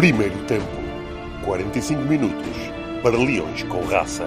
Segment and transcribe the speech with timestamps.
[0.00, 0.64] Primeiro tempo.
[1.44, 2.56] 45 minutos
[3.02, 4.26] para leões com raça.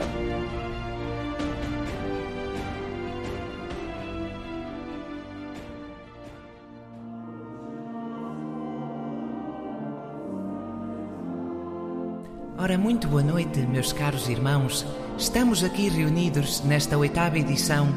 [12.55, 14.85] Ora, muito boa noite, meus caros irmãos.
[15.17, 17.87] Estamos aqui reunidos nesta oitava edição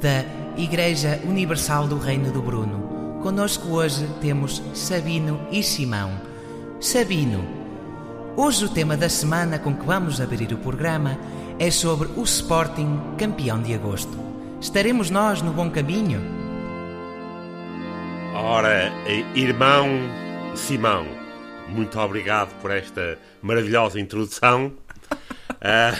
[0.00, 0.24] da
[0.56, 3.20] Igreja Universal do Reino do Bruno.
[3.22, 6.29] Conosco hoje temos Sabino e Simão.
[6.80, 7.44] Sabino,
[8.38, 11.18] hoje o tema da semana com que vamos abrir o programa
[11.58, 14.16] é sobre o Sporting campeão de agosto.
[14.62, 16.22] Estaremos nós no bom caminho?
[18.34, 18.90] Ora,
[19.34, 19.90] irmão
[20.56, 21.06] Simão,
[21.68, 24.72] muito obrigado por esta maravilhosa introdução.
[25.60, 25.94] Uh,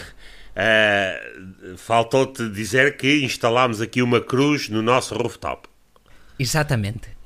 [0.57, 5.69] uh, Faltou-te dizer que instalámos aqui uma cruz no nosso rooftop.
[6.39, 7.20] Exatamente.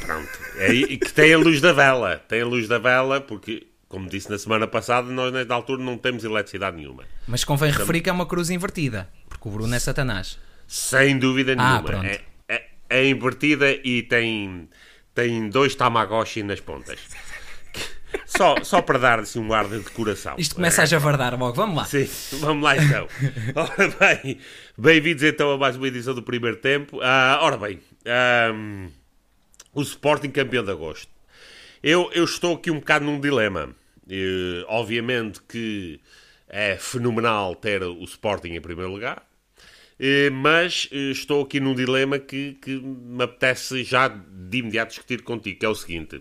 [0.00, 0.28] Pronto.
[0.56, 2.16] É, e que tem a luz da vela.
[2.28, 5.96] Tem a luz da vela, porque, como disse na semana passada, nós nesta altura não
[5.96, 7.04] temos eletricidade nenhuma.
[7.26, 10.38] Mas convém referir que é uma cruz invertida, porque o Bruno é Satanás.
[10.68, 11.82] Sem dúvida Ah, nenhuma.
[11.82, 12.04] pronto.
[12.06, 14.68] é, é- é invertida e tem,
[15.14, 16.98] tem dois Tamagotchi nas pontas.
[18.26, 20.34] Só, só para dar assim um ar de decoração.
[20.36, 21.84] Isto começa a javardar logo, vamos lá.
[21.84, 22.08] Sim,
[22.40, 23.06] vamos lá então.
[23.54, 24.38] Ora bem,
[24.76, 26.98] bem-vindos então a mais uma edição do primeiro tempo.
[27.02, 28.88] Ah, ora bem, ahm,
[29.72, 31.08] o Sporting campeão de agosto.
[31.82, 33.74] Eu, eu estou aqui um bocado num dilema.
[34.66, 36.00] Obviamente que
[36.48, 39.22] é fenomenal ter o Sporting em primeiro lugar,
[40.32, 45.66] mas estou aqui num dilema que, que me apetece já de imediato discutir contigo, que
[45.66, 46.20] é o seguinte.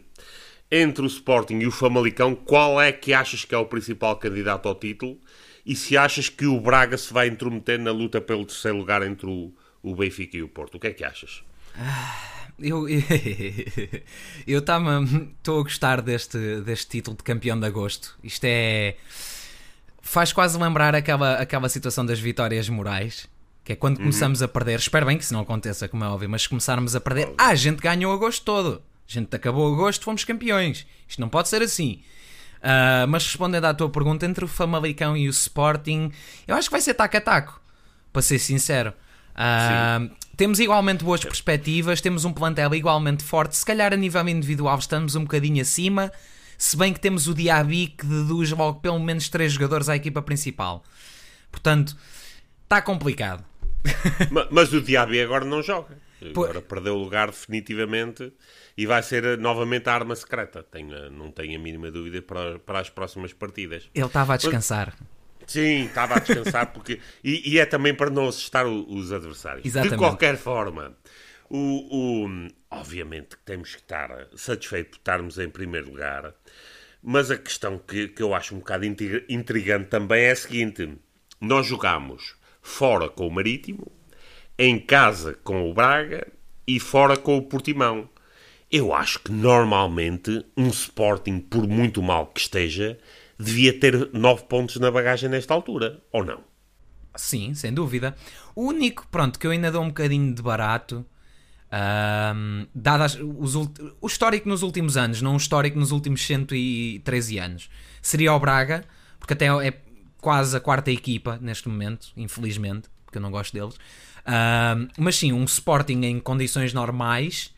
[0.72, 4.68] Entre o Sporting e o Famalicão, qual é que achas que é o principal candidato
[4.68, 5.20] ao título?
[5.66, 9.26] E se achas que o Braga se vai intrometer na luta pelo terceiro lugar entre
[9.26, 10.76] o, o Benfica e o Porto?
[10.76, 11.44] O que é que achas?
[12.62, 12.88] Eu
[14.48, 18.18] eu estou a gostar deste, deste título de campeão de agosto.
[18.24, 18.96] Isto é.
[20.02, 23.28] Faz quase lembrar aquela, aquela situação das vitórias morais.
[23.64, 24.80] Que é quando começamos a perder.
[24.80, 27.34] Espero bem que isso não aconteça, como é óbvio, mas se começarmos a perder.
[27.38, 28.82] Ah, a gente ganhou agosto todo.
[29.08, 30.88] A gente acabou agosto, fomos campeões.
[31.08, 32.02] Isto não pode ser assim.
[32.62, 36.12] Ah, mas respondendo à tua pergunta, entre o Famalicão e o Sporting,
[36.48, 37.62] eu acho que vai ser taco a taco.
[38.12, 38.94] Para ser sincero.
[39.42, 40.02] Ah,
[40.36, 43.56] temos igualmente boas perspectivas, temos um plantel igualmente forte.
[43.56, 46.12] Se calhar a nível individual estamos um bocadinho acima,
[46.58, 50.22] se bem que temos o Diaby que deduz logo pelo menos três jogadores à equipa
[50.22, 50.84] principal.
[51.50, 51.96] Portanto,
[52.64, 53.44] está complicado.
[54.30, 55.98] Ma- Mas o Diaby agora não joga.
[56.22, 58.34] Agora perdeu o lugar definitivamente
[58.78, 60.62] e vai ser eh, novamente a arma secreta.
[60.64, 63.90] Tenho, eh, não tenho a mínima dúvida para, para as próximas partidas.
[63.96, 64.94] Ele estava a descansar.
[65.52, 67.00] Sim, estava a descansar porque.
[67.24, 69.66] E, e é também para não assustar o- os adversários.
[69.66, 69.94] Exatamente.
[69.94, 70.96] De qualquer forma,
[71.50, 76.34] o, o- obviamente que temos que estar satisfeitos por estarmos em primeiro lugar,
[77.02, 80.88] mas a questão que, que eu acho um bocado intri- intrigante também é a seguinte:
[81.42, 83.92] nós jogamos fora com o Marítimo,
[84.58, 86.28] em casa com o Braga
[86.68, 88.08] e fora com o Portimão.
[88.72, 93.00] Eu acho que normalmente um Sporting, por muito mal que esteja,
[93.40, 96.42] devia ter 9 pontos na bagagem nesta altura, ou não?
[97.16, 98.16] Sim, sem dúvida.
[98.56, 101.06] O único, pronto, que eu ainda dou um bocadinho de barato,
[101.72, 107.38] ahm, dado as- os o histórico nos últimos anos, não o histórico nos últimos 113
[107.40, 107.70] anos,
[108.02, 108.84] seria o Braga,
[109.20, 109.82] porque até é
[110.22, 113.76] quase a quarta equipa neste momento, infelizmente, porque eu não gosto deles.
[114.26, 117.54] Ahm, mas sim, um Sporting em condições normais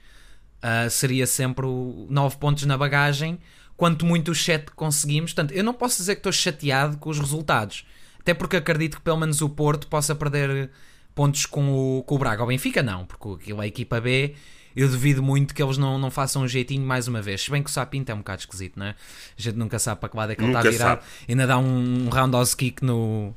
[0.64, 1.66] ah, seria sempre
[2.10, 3.40] 9 pontos na bagagem,
[3.82, 5.34] quanto muito os 7 conseguimos.
[5.34, 7.84] Portanto, eu não posso dizer que estou chateado com os resultados,
[8.20, 10.70] até porque acredito que pelo menos o Porto possa perder
[11.16, 12.44] pontos com o, com o Braga.
[12.44, 14.36] O Benfica não, porque aquilo é a equipa B.
[14.76, 17.42] Eu duvido muito que eles não, não façam um jeitinho mais uma vez.
[17.42, 18.90] Se bem que o Sapinto é um bocado esquisito, não é?
[18.92, 21.02] A gente nunca sabe para que lado é que ele está virado.
[21.28, 23.34] Ainda dá um roundhouse kick no.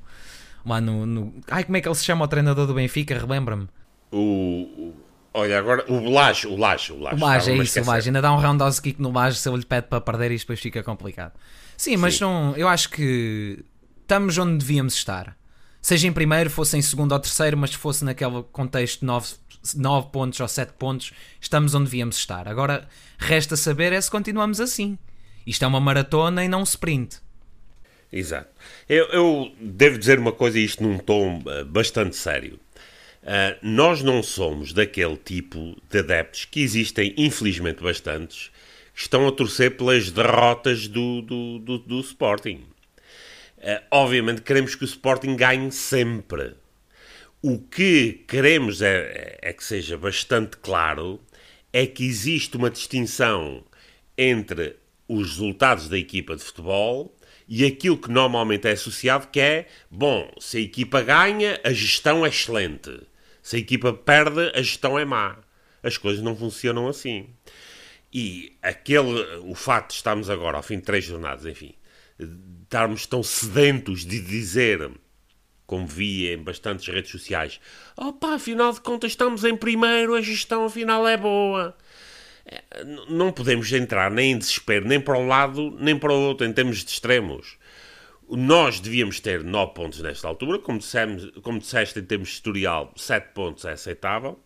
[0.67, 1.33] Lá no, no.
[1.51, 3.19] Ai, como é que ele se chama o treinador do Benfica?
[3.19, 3.67] Relembra-me.
[4.13, 4.95] O, o-
[5.35, 7.17] olha, agora o Laje, o Laje, o Laje.
[7.17, 7.85] O Laje, é isso, o.
[7.85, 8.09] Laje.
[8.09, 10.61] Ainda dá um roundhouse kick no Laje se ele lhe pede para perder e depois
[10.61, 11.33] fica complicado.
[11.77, 13.65] Sim, mas não, eu acho que
[14.01, 15.37] estamos onde devíamos estar.
[15.83, 19.35] Seja em primeiro, fosse em segundo ou terceiro, mas fosse naquele contexto de 9,
[19.77, 22.49] nove pontos ou 7 pontos, estamos onde devíamos estar.
[22.49, 22.89] Agora,
[23.19, 24.97] resta saber é se continuamos assim.
[25.47, 27.19] Isto é uma maratona e não um sprint.
[28.11, 28.49] Exato.
[28.89, 32.59] Eu, eu devo dizer uma coisa, e isto num tom eh, bastante sério.
[33.27, 38.51] Ah, nós não somos daquele tipo de adeptos que existem, infelizmente, bastantes,
[38.95, 42.63] que estão a torcer pelas derrotas do, do, do, do Sporting.
[43.63, 46.55] Ah, obviamente, queremos que o Sporting ganhe sempre.
[47.41, 51.19] O que queremos é, é que seja bastante claro
[51.73, 53.65] é que existe uma distinção
[54.17, 54.77] entre
[55.09, 57.15] os resultados da equipa de futebol
[57.49, 62.25] e aquilo que normalmente é associado que é, bom, se a equipa ganha, a gestão
[62.25, 63.01] é excelente.
[63.45, 65.37] Se a equipa perde, a gestão é má.
[65.83, 67.29] As coisas não funcionam assim.
[68.11, 71.75] E aquele, o facto de estarmos agora, ao fim de três jornadas, enfim,
[72.63, 74.91] estarmos tão sedentos de dizer,
[75.67, 77.61] como vi em bastantes redes sociais,
[77.99, 81.77] opa, afinal de contas estamos em primeiro, a gestão afinal é boa.
[82.47, 82.63] É,
[83.11, 86.53] não podemos entrar nem em desespero, nem para um lado, nem para o outro, em
[86.53, 87.59] termos de extremos.
[88.29, 92.93] Nós devíamos ter 9 pontos nesta altura, como, dissemos, como disseste, em termos de historial,
[92.97, 94.41] 7 pontos é aceitável.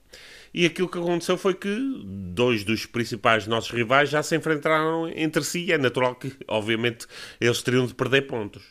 [0.52, 5.44] E aquilo que aconteceu foi que dois dos principais nossos rivais já se enfrentaram entre
[5.44, 5.70] si.
[5.70, 7.06] É natural que, obviamente,
[7.40, 8.62] eles teriam de perder pontos.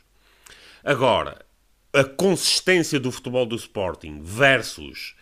[0.83, 1.45] Agora,
[1.93, 5.15] a consistência do futebol do Sporting versus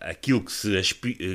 [0.00, 0.70] aquilo que se,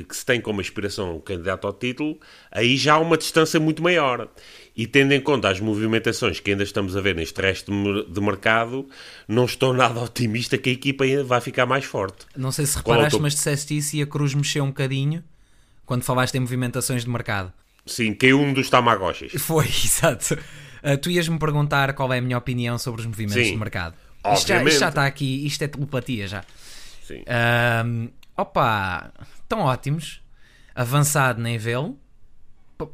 [0.04, 2.18] que se tem como aspiração o candidato ao título,
[2.50, 4.28] aí já há uma distância muito maior.
[4.74, 7.70] E tendo em conta as movimentações que ainda estamos a ver neste resto
[8.08, 8.88] de mercado,
[9.28, 12.26] não estou nada otimista que a equipa ainda vai ficar mais forte.
[12.34, 15.22] Não sei se reparaste, mas disseste isso e a Cruz mexeu um bocadinho
[15.84, 17.52] quando falaste em movimentações de mercado.
[17.84, 19.32] Sim, caiu um dos tamagotchis.
[19.42, 20.34] Foi, exato.
[20.82, 23.94] Uh, tu ias-me perguntar qual é a minha opinião sobre os movimentos Sim, de mercado.
[24.32, 26.44] Isto já, isto já, está aqui, isto é telepatia já.
[27.02, 27.22] Sim.
[27.22, 30.22] Uh, opa, estão ótimos.
[30.74, 31.98] Avançado nem vê-lo.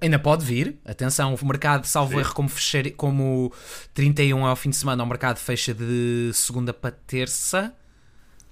[0.00, 3.52] Ainda pode vir, atenção, o mercado, salvo erro, como, fechar, como
[3.94, 7.72] 31 ao fim de semana, o mercado fecha de segunda para terça.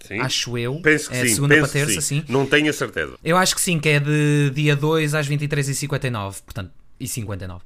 [0.00, 0.20] Sim.
[0.20, 0.80] Acho eu.
[0.80, 1.34] Penso que é sim.
[1.34, 2.20] segunda para terça, sim.
[2.20, 2.24] sim.
[2.28, 3.18] Não tenho a certeza.
[3.24, 6.42] Eu acho que sim, que é de dia 2 às 23h59.
[6.44, 7.62] Portanto, e 59.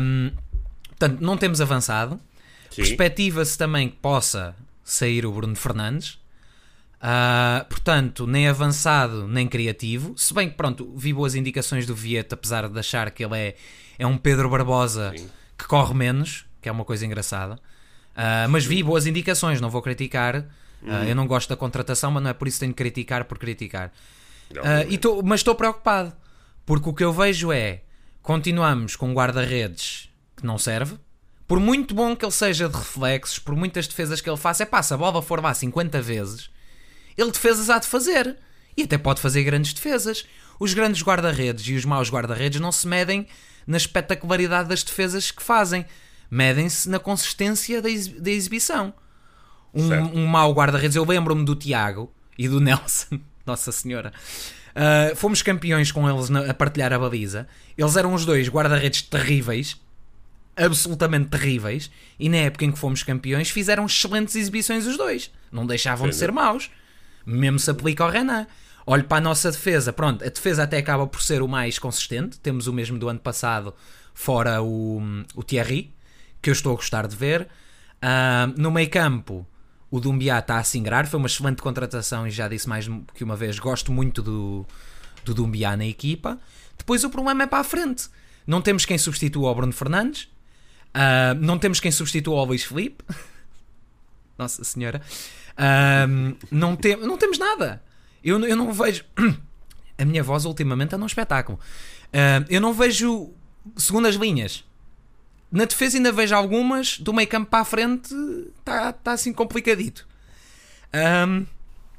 [0.00, 0.30] Um,
[0.88, 2.20] portanto, não temos avançado.
[2.74, 6.18] Perspectiva-se também que possa sair o Bruno Fernandes.
[6.98, 10.14] Uh, portanto, nem avançado nem criativo.
[10.16, 13.54] Se bem que, pronto, vi boas indicações do Vieta, apesar de achar que ele é,
[13.98, 15.28] é um Pedro Barbosa Sim.
[15.56, 17.54] que corre menos, que é uma coisa engraçada.
[17.54, 20.40] Uh, mas vi boas indicações, não vou criticar.
[20.82, 23.24] Uh, Eu não gosto da contratação, mas não é por isso que tenho que criticar
[23.24, 23.92] por criticar.
[24.52, 26.12] Não, não tô, mas estou preocupado,
[26.66, 27.82] porque o que eu vejo é
[28.22, 30.96] continuamos com guarda-redes que não serve.
[31.46, 34.66] Por muito bom que ele seja de reflexos, por muitas defesas que ele faça, é
[34.66, 36.50] pá, se a bola for lá 50 vezes
[37.18, 38.36] ele defesas há de fazer.
[38.76, 40.24] E até pode fazer grandes defesas.
[40.60, 43.26] Os grandes guarda-redes e os maus guarda-redes não se medem
[43.66, 45.84] na espetacularidade das defesas que fazem.
[46.30, 47.88] Medem-se na consistência da,
[48.18, 48.94] da exibição.
[49.74, 54.12] Um, um mau guarda-redes, eu lembro-me do Tiago e do Nelson, Nossa Senhora.
[54.70, 57.48] Uh, fomos campeões com eles na, a partilhar a baliza.
[57.76, 59.76] Eles eram os dois guarda-redes terríveis,
[60.56, 65.32] absolutamente terríveis, e na época em que fomos campeões fizeram excelentes exibições os dois.
[65.50, 66.10] Não deixavam Sim.
[66.10, 66.70] de ser maus
[67.28, 68.46] mesmo se aplica ao Renan.
[68.86, 72.40] Olho para a nossa defesa, pronto, a defesa até acaba por ser o mais consistente,
[72.40, 73.74] temos o mesmo do ano passado,
[74.14, 75.02] fora o,
[75.34, 75.92] o Thierry,
[76.40, 77.42] que eu estou a gostar de ver.
[78.02, 79.46] Uh, no meio campo,
[79.90, 83.36] o Dumbiá está a singrar, foi uma excelente contratação e já disse mais que uma
[83.36, 84.66] vez, gosto muito do,
[85.22, 86.38] do Dumbiá na equipa.
[86.78, 88.08] Depois o problema é para a frente.
[88.46, 90.22] Não temos quem substitua o Bruno Fernandes,
[90.94, 93.04] uh, não temos quem substitua o Luís Felipe.
[94.38, 95.02] Nossa Senhora.
[95.58, 97.82] Um, não, tem, não temos nada.
[98.22, 99.04] Eu, eu não vejo.
[99.98, 101.58] A minha voz ultimamente anda um espetáculo.
[102.08, 103.32] Uh, eu não vejo
[103.76, 104.64] segundas linhas.
[105.50, 108.14] Na defesa ainda vejo algumas, do meio campo para a frente
[108.58, 110.06] está tá assim complicadito.
[110.94, 111.46] Um,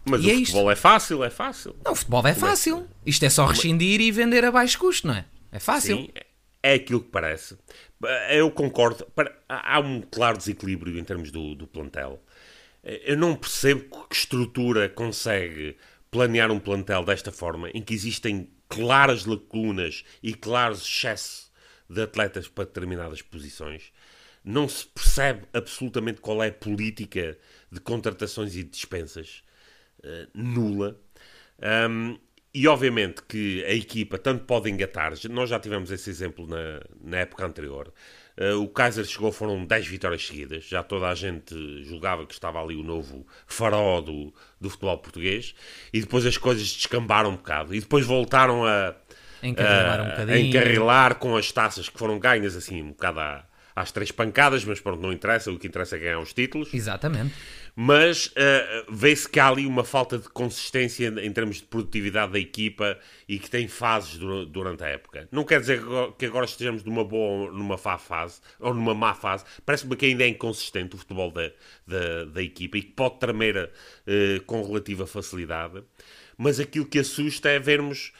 [0.06, 0.72] mas o é futebol isto.
[0.72, 1.76] é fácil, é fácil.
[1.84, 2.88] Não, o futebol é fácil.
[3.06, 5.26] Isto é só rescindir e vender a baixo custo, não é?
[5.52, 5.98] É fácil.
[5.98, 6.10] Sim,
[6.64, 7.58] é aquilo que parece.
[8.30, 9.06] Eu concordo.
[9.48, 12.22] Há um claro desequilíbrio em termos do, do plantel.
[13.04, 15.78] Eu não percebo que estrutura consegue
[16.10, 21.52] planear um plantel desta forma, em que existem claras lacunas e claros excessos
[21.90, 23.92] de atletas para determinadas posições.
[24.44, 27.38] Não se percebe absolutamente qual é a política
[27.72, 29.44] de contratações e dispensas.
[30.00, 31.00] Uh, nula.
[31.90, 32.18] Um,
[32.54, 37.18] e obviamente que a equipa tanto pode engatar, nós já tivemos esse exemplo na, na
[37.20, 37.94] época anterior,
[38.58, 40.64] o Kaiser chegou, foram 10 vitórias seguidas.
[40.64, 45.54] Já toda a gente julgava que estava ali o novo farol do, do futebol português.
[45.92, 47.76] E depois as coisas descambaram um bocado.
[47.76, 48.96] E depois voltaram a,
[49.44, 53.44] encarrilar, um a encarrilar com as taças que foram ganhas assim um bocado à,
[53.76, 54.64] às três pancadas.
[54.64, 55.52] Mas pronto, não interessa.
[55.52, 56.74] O que interessa é ganhar os títulos.
[56.74, 57.34] Exatamente
[57.76, 58.32] mas uh,
[58.90, 62.98] vê-se que há ali uma falta de consistência em termos de produtividade da equipa
[63.28, 65.28] e que tem fases durante a época.
[65.32, 65.82] Não quer dizer
[66.18, 69.46] que agora estejamos numa boa ou numa má fase, ou numa má fase.
[69.66, 71.52] Parece-me que ainda é inconsistente o futebol da,
[71.86, 75.84] da, da equipa e que pode tremer uh, com relativa facilidade.
[76.38, 78.14] Mas aquilo que assusta é vermos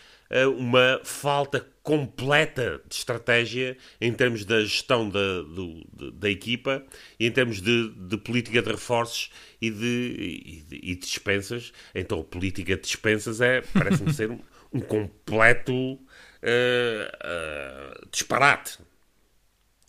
[0.48, 6.86] uma falta completa de estratégia em termos da gestão da, do, da equipa
[7.20, 11.74] e em termos de, de política de reforços e de, e e dispensas.
[11.94, 14.40] Então, política de dispensas é, parece-me ser um,
[14.72, 18.78] um completo uh, uh, disparate.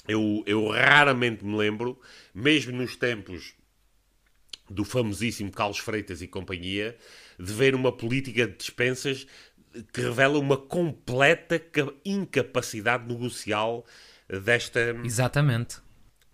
[0.09, 2.00] Eu, eu raramente me lembro,
[2.35, 3.54] mesmo nos tempos
[4.68, 6.97] do famosíssimo Carlos Freitas e companhia,
[7.38, 9.26] de ver uma política de dispensas
[9.93, 11.61] que revela uma completa
[12.05, 13.85] incapacidade negocial
[14.29, 14.97] desta.
[15.05, 15.79] Exatamente.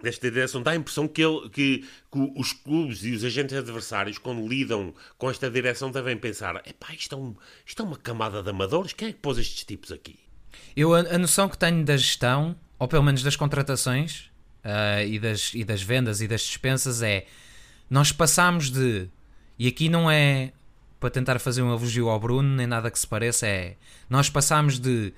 [0.03, 0.63] Desta direção.
[0.63, 1.79] Dá a impressão que, ele, que,
[2.13, 6.93] que, os clubes e os agentes adversários, quando lidam com esta direção, devem pensar: epá,
[6.95, 9.91] isto é, um, isto é uma camada de amadores, quem é que pôs estes tipos
[9.91, 10.19] aqui?
[10.77, 14.31] Eu, a, a noção que tenho da gestão, ou pelo menos das contratações
[14.65, 17.27] uh, e, das, e das vendas e das dispensas, é
[17.89, 19.09] nós passamos de.
[19.59, 20.53] E aqui não é
[20.99, 23.77] para tentar fazer um elogio ao Bruno, nem nada que se pareça, é.
[24.09, 25.13] Nós passamos de.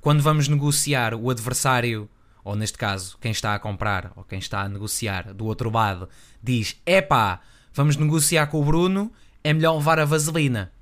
[0.00, 2.08] Quando vamos negociar, o adversário,
[2.42, 6.08] ou neste caso, quem está a comprar, ou quem está a negociar do outro lado,
[6.42, 7.40] diz: epá,
[7.72, 9.12] vamos negociar com o Bruno,
[9.44, 10.72] é melhor levar a vaselina.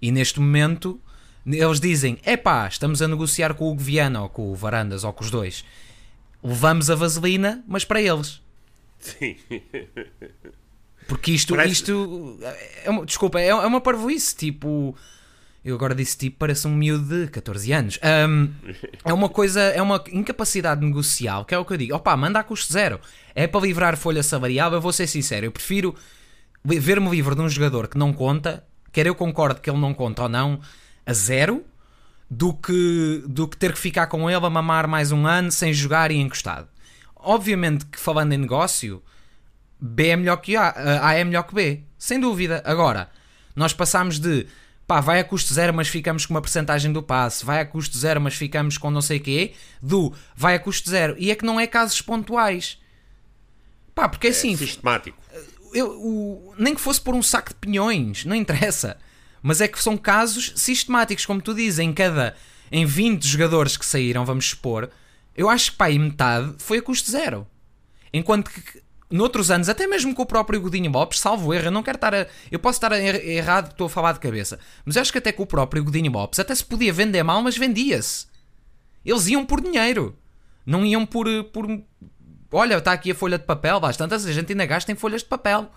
[0.00, 1.00] E neste momento,
[1.46, 5.12] eles dizem: epá, estamos a negociar com o Hugo Viana, ou com o Varandas, ou
[5.12, 5.64] com os dois.
[6.42, 8.40] Levamos a vaselina, mas para eles.
[8.98, 9.36] Sim.
[11.06, 11.72] Porque isto, parece...
[11.72, 12.38] isto
[12.84, 14.96] é uma, desculpa, é, é uma parvoíce, tipo.
[15.64, 17.98] Eu agora disse tipo, parece um miúdo de 14 anos.
[18.28, 18.52] Um,
[19.04, 21.96] é uma coisa, é uma incapacidade negocial, que é o que eu digo.
[21.96, 23.00] Opa, manda a custo zero.
[23.34, 25.46] É para livrar folha salarial, eu vou ser sincero.
[25.46, 25.92] Eu prefiro
[26.64, 30.22] ver-me livre de um jogador que não conta, quer eu concorde que ele não conta
[30.22, 30.60] ou não,
[31.04, 31.64] a zero,
[32.30, 35.72] do que, do que ter que ficar com ele a mamar mais um ano sem
[35.72, 36.68] jogar e encostado.
[37.14, 39.02] Obviamente que falando em negócio,
[39.80, 42.62] B é melhor que A, A é melhor que B, sem dúvida.
[42.64, 43.10] Agora,
[43.54, 44.46] nós passamos de
[44.86, 47.98] pá, vai a custo zero, mas ficamos com uma porcentagem do passe, vai a custo
[47.98, 51.16] zero, mas ficamos com não sei o quê, do vai a custo zero.
[51.18, 52.78] E é que não é casos pontuais.
[53.94, 54.54] Pá, porque é assim.
[54.54, 55.18] É sistemático.
[55.72, 58.96] Eu, o, nem que fosse por um saco de pinhões, não interessa.
[59.42, 62.36] Mas é que são casos sistemáticos, como tu dizes, em cada.
[62.70, 64.90] Em 20 jogadores que saíram, vamos supor,
[65.36, 67.46] eu acho que pá, e metade foi a custo zero.
[68.12, 71.82] Enquanto que noutros anos, até mesmo com o próprio Godinho Lopes, salvo erro, eu não
[71.82, 72.26] quero estar a.
[72.50, 75.42] Eu posso estar er errado, estou a falar de cabeça, mas acho que até com
[75.44, 78.26] o próprio Godinho Lopes até se podia vender mal, mas vendia-se.
[79.04, 80.16] Eles iam por dinheiro,
[80.64, 81.26] não iam por.
[81.52, 81.66] por
[82.50, 85.28] olha, está aqui a folha de papel, bastante a gente ainda gasta em folhas de
[85.28, 85.70] papel.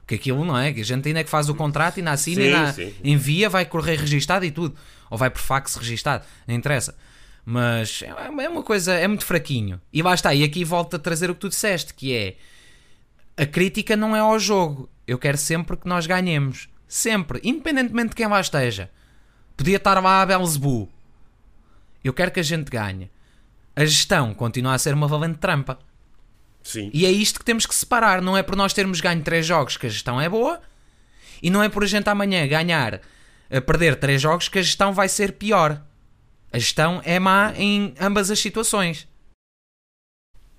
[0.00, 2.12] Porque aquilo não é, que a gente ainda é que faz o contrato e na
[2.12, 4.76] assina sim, e na, envia, vai correr registado e tudo.
[5.10, 6.94] Ou vai por fax registado, não interessa.
[7.42, 8.08] Mas é,
[8.44, 9.80] é uma coisa, é muito fraquinho.
[9.90, 12.36] E lá está, e aqui volta a trazer o que tu disseste, que é
[13.36, 14.88] a crítica não é ao jogo.
[15.06, 16.68] Eu quero sempre que nós ganhemos.
[16.86, 17.40] Sempre.
[17.42, 18.90] Independentemente de quem lá esteja.
[19.56, 20.88] Podia estar lá a Belzebu.
[22.02, 23.10] Eu quero que a gente ganhe.
[23.74, 25.78] A gestão continua a ser uma valente trampa.
[26.62, 26.90] Sim.
[26.94, 28.22] E é isto que temos que separar.
[28.22, 30.60] Não é por nós termos ganho três jogos que a gestão é boa.
[31.42, 33.00] E não é por a gente amanhã ganhar,
[33.50, 35.82] a perder três jogos que a gestão vai ser pior.
[36.52, 39.06] A gestão é má em ambas as situações.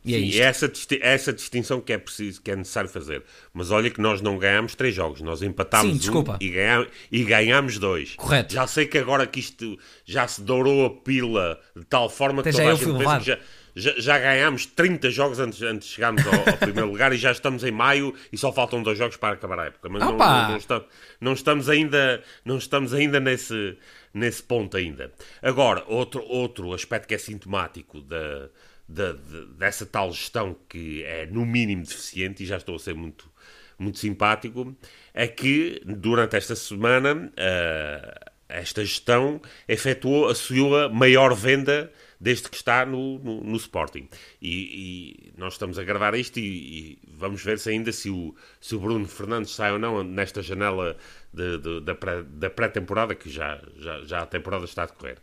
[0.06, 0.72] E é Sim, essa,
[1.02, 3.24] essa distinção que é preciso, que é necessário fazer.
[3.52, 7.80] Mas olha que nós não ganhamos três jogos, nós empatámos um e, ganhamos, e ganhamos
[7.80, 8.16] dois.
[8.16, 8.54] Correto.
[8.54, 12.50] Já sei que agora que isto já se dourou a pila de tal forma que
[12.50, 13.40] Até toda a gente pensa que já,
[13.76, 17.32] já, já ganhámos 30 jogos antes, antes de chegarmos ao, ao primeiro lugar e já
[17.32, 19.90] estamos em maio e só faltam dois jogos para acabar a época.
[19.90, 20.86] Mas não, não, não, estamos,
[21.20, 23.76] não, estamos, ainda, não estamos ainda nesse,
[24.14, 25.12] nesse ponto ainda.
[25.42, 28.50] Agora, outro, outro aspecto que é sintomático da
[28.88, 32.94] de, de, dessa tal gestão que é no mínimo deficiente, e já estou a ser
[32.94, 33.30] muito,
[33.78, 34.76] muito simpático,
[35.14, 42.56] é que durante esta semana uh, esta gestão efetuou a sua maior venda desde que
[42.56, 44.08] está no, no, no Sporting.
[44.42, 48.36] E, e, nós estamos a gravar isto e, e, vamos ver se ainda se o,
[48.60, 50.96] se o Bruno Fernandes sai ou não nesta janela
[51.34, 55.18] de, de, da pré-temporada, que já, já, já a temporada está a decorrer.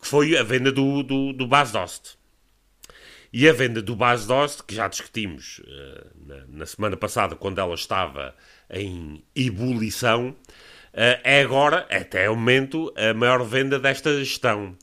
[0.00, 2.18] Que foi a venda do, do, do Bas Dost.
[3.36, 7.58] E a venda do Bas Dost, que já discutimos uh, na, na, semana passada, quando
[7.58, 8.32] ela estava
[8.70, 10.36] em ebulição, uh,
[11.24, 14.78] é agora, até o momento, a maior venda desta gestão.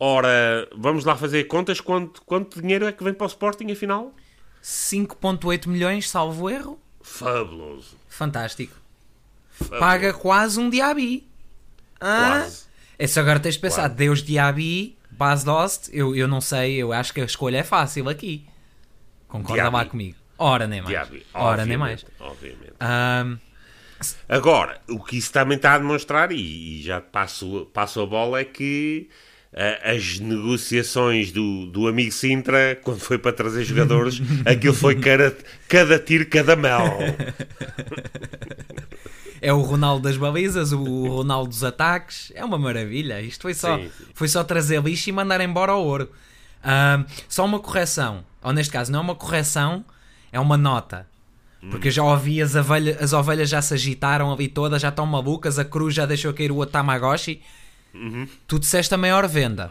[0.00, 1.80] Ora, vamos lá fazer contas.
[1.80, 4.12] Quanto, quanto dinheiro é que vem para o Sporting, afinal?
[4.60, 6.80] 5.8 milhões, salvo erro.
[7.02, 7.96] Fabuloso.
[8.08, 8.74] Fantástico.
[9.52, 9.78] Fabuloso.
[9.78, 11.24] Paga quase um Diaby.
[12.00, 12.64] Ah, quase.
[12.98, 13.94] É só agora tens de pensar, quase.
[13.94, 18.08] Deus Diaby Bas Dost, eu, eu não sei, eu acho que a escolha é fácil
[18.08, 18.44] aqui.
[19.28, 19.76] Concorda Diaby.
[19.76, 20.16] lá comigo.
[20.36, 20.90] Ora nem mais.
[20.90, 21.26] Diaby.
[21.32, 22.04] Ora nem mais.
[22.18, 22.72] Obviamente.
[22.80, 23.38] Um,
[24.28, 28.40] Agora, o que isso também está a demonstrar, e, e já passo, passo a bola,
[28.40, 29.08] é que
[29.52, 35.36] uh, as negociações do, do amigo Sintra, quando foi para trazer jogadores, aquilo foi cada,
[35.68, 36.98] cada tiro, cada mel.
[39.42, 42.30] É o Ronaldo das balizas, o Ronaldo dos ataques.
[42.34, 43.20] É uma maravilha.
[43.20, 44.04] Isto foi só, Sim, sim.
[44.14, 46.10] Foi só trazer lixo e mandar embora o ouro.
[46.62, 48.24] Ah, só uma correção.
[48.42, 49.84] Ou neste caso, não é uma correção,
[50.30, 51.08] é uma nota.
[51.70, 55.06] Porque eu já ouvi as, ovelha- as ovelhas já se agitaram ali todas, já estão
[55.06, 57.40] malucas, a cruz já deixou cair o Tamagotchi.
[58.48, 59.70] Tu disseste a maior venda.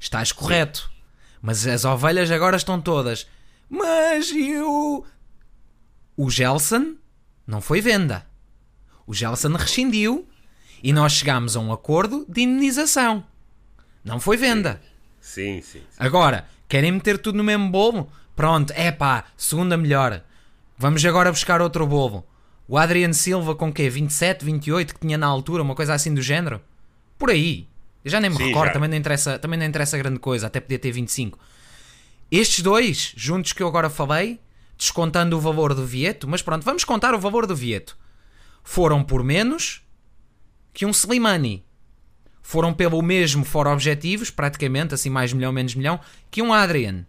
[0.00, 0.90] Estás correto.
[1.40, 3.26] Mas as ovelhas agora estão todas.
[3.70, 5.04] Mas eu.
[6.16, 6.94] O Gelson
[7.46, 8.26] não foi venda.
[9.08, 10.28] O Gelson rescindiu
[10.82, 13.24] e nós chegámos a um acordo de indenização.
[14.04, 14.82] Não foi venda.
[15.18, 15.78] Sim, sim.
[15.78, 15.82] sim.
[15.98, 18.12] Agora, querem meter tudo no mesmo bolo?
[18.36, 20.22] Pronto, é pá, segunda melhor.
[20.76, 22.22] Vamos agora buscar outro bolo.
[22.68, 23.88] O Adriano Silva com quê?
[23.88, 26.60] 27, 28 que tinha na altura, uma coisa assim do género?
[27.18, 27.66] Por aí.
[28.04, 28.72] Eu já nem me Sim, recordo, já.
[28.74, 31.38] também não, interessa, também não interessa grande coisa, até podia ter 25.
[32.30, 34.38] Estes dois, juntos que eu agora falei,
[34.76, 37.96] descontando o valor do Vieto, mas pronto, vamos contar o valor do Vieto.
[38.70, 39.80] Foram por menos
[40.74, 41.64] que um Slimani.
[42.42, 45.98] Foram pelo mesmo fora objetivos, praticamente, assim mais milhão, menos milhão,
[46.30, 47.06] que um Adrian.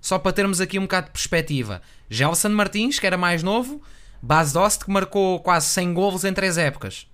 [0.00, 1.80] Só para termos aqui um bocado de perspectiva.
[2.10, 3.80] Gelson Martins, que era mais novo,
[4.20, 7.06] Bas Dost, que marcou quase 100 golos em três épocas.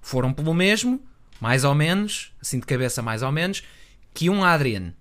[0.00, 0.98] Foram pelo mesmo,
[1.38, 3.62] mais ou menos, assim de cabeça mais ou menos,
[4.14, 4.94] que um Adrian.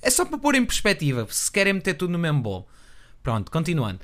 [0.00, 2.66] É só para pôr em perspectiva, se querem meter tudo no mesmo bolo.
[3.22, 4.00] Pronto, continuando.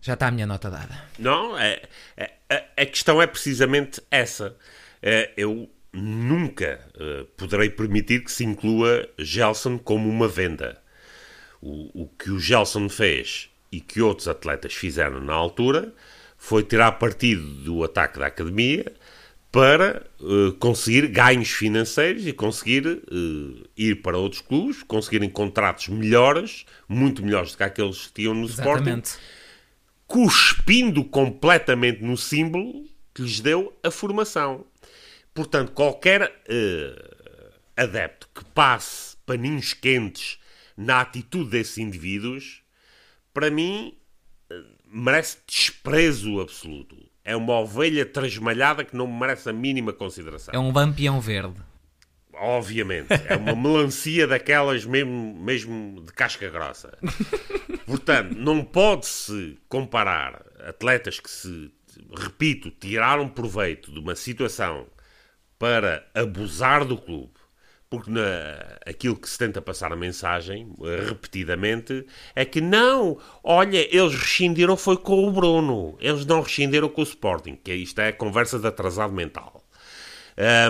[0.00, 1.04] Já está a minha nota dada.
[1.18, 1.82] Não, é,
[2.16, 4.56] é- a, a questão é precisamente essa.
[5.02, 10.80] É, eu nunca eh, poderei permitir que se inclua Gelson como uma venda.
[11.60, 15.92] O, o que o Gelson fez e que outros atletas fizeram na altura
[16.36, 18.92] foi tirar partido do ataque da academia
[19.50, 26.64] para eh, conseguir ganhos financeiros e conseguir eh, ir para outros clubes, conseguirem contratos melhores,
[26.88, 29.18] muito melhores do que aqueles que tinham no Sporting, Exatamente.
[30.08, 34.64] Cuspindo completamente no símbolo que lhes deu a formação.
[35.34, 40.38] Portanto, qualquer eh, adepto que passe paninhos quentes
[40.76, 42.62] na atitude desses indivíduos,
[43.34, 43.94] para mim,
[44.50, 46.96] eh, merece desprezo absoluto.
[47.22, 50.54] É uma ovelha trasmalhada que não merece a mínima consideração.
[50.54, 51.60] É um lampião verde.
[52.40, 53.08] Obviamente.
[53.26, 56.96] É uma melancia daquelas mesmo, mesmo de casca grossa.
[57.86, 61.70] Portanto, não pode-se comparar atletas que se,
[62.16, 64.86] repito, tiraram proveito de uma situação
[65.58, 67.32] para abusar do clube.
[67.90, 68.20] Porque na,
[68.86, 70.74] aquilo que se tenta passar a mensagem,
[71.06, 72.04] repetidamente,
[72.36, 77.04] é que não, olha, eles rescindiram foi com o Bruno, eles não rescindiram com o
[77.04, 79.64] Sporting, que isto é conversa de atrasado mental.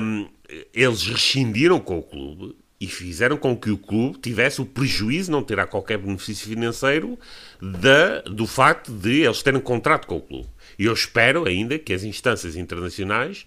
[0.00, 0.28] Um,
[0.72, 5.42] eles rescindiram com o clube e fizeram com que o clube tivesse o prejuízo não
[5.42, 7.18] terá qualquer benefício financeiro
[7.60, 10.48] da, do facto de eles terem contrato com o clube.
[10.78, 13.46] E eu espero ainda que as instâncias internacionais,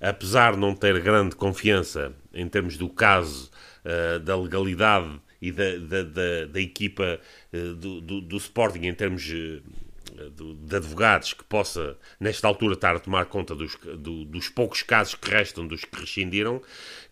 [0.00, 3.50] apesar de não ter grande confiança em termos do caso
[3.84, 7.20] uh, da legalidade e da, da, da, da equipa
[7.52, 9.62] uh, do, do, do Sporting em termos uh,
[10.28, 14.82] do- de advogados que possa, nesta altura, estar a tomar conta dos, do- dos poucos
[14.82, 16.60] casos que restam dos que rescindiram,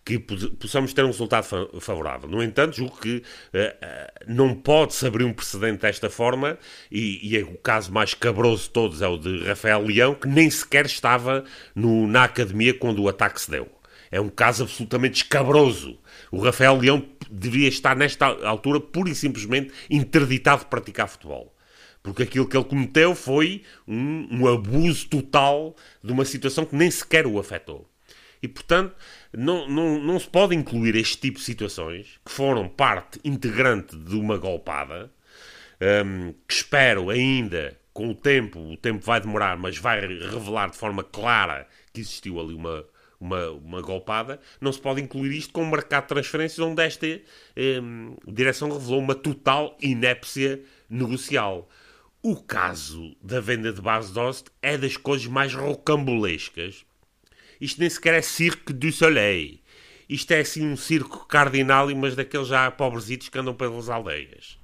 [0.05, 2.29] que po- possamos ter um resultado fa- favorável.
[2.29, 6.57] No entanto, julgo que eh, eh, não pode-se abrir um precedente desta forma,
[6.91, 10.27] e, e é o caso mais cabroso de todos é o de Rafael Leão, que
[10.27, 11.43] nem sequer estava
[11.73, 13.67] no- na academia quando o ataque se deu.
[14.11, 15.99] É um caso absolutamente escabroso.
[16.31, 21.55] O Rafael Leão devia estar, nesta altura, pura e simplesmente interditado de praticar futebol.
[22.01, 26.89] Porque aquilo que ele cometeu foi um, um abuso total de uma situação que nem
[26.89, 27.89] sequer o afetou.
[28.41, 28.95] E, portanto,
[29.33, 34.15] não, não, não se pode incluir este tipo de situações que foram parte integrante de
[34.15, 35.11] uma golpada,
[36.05, 40.77] hum, que espero ainda, com o tempo, o tempo vai demorar, mas vai revelar de
[40.77, 42.85] forma clara que existiu ali uma,
[43.19, 47.07] uma, uma golpada, não se pode incluir isto com um mercado de transferências onde esta
[47.83, 51.69] hum, direção revelou uma total inépcia negocial.
[52.21, 56.85] O caso da venda de Bas Dost é das coisas mais rocambolescas.
[57.61, 59.59] Isto nem sequer é Cirque du Soleil.
[60.07, 64.57] Isto é assim um circo cardinal, mas daqueles já pobrezitos que andam pelas aldeias.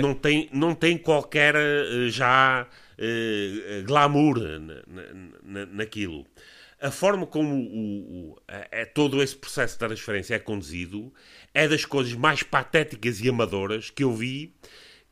[0.00, 2.66] Não tem, não tem qualquer eh, já
[2.98, 4.82] eh, glamour na-
[5.42, 6.26] na- naquilo.
[6.80, 11.12] A forma como o, o- é, todo esse processo de transferência é conduzido
[11.54, 14.52] é das coisas mais patéticas e amadoras que eu vi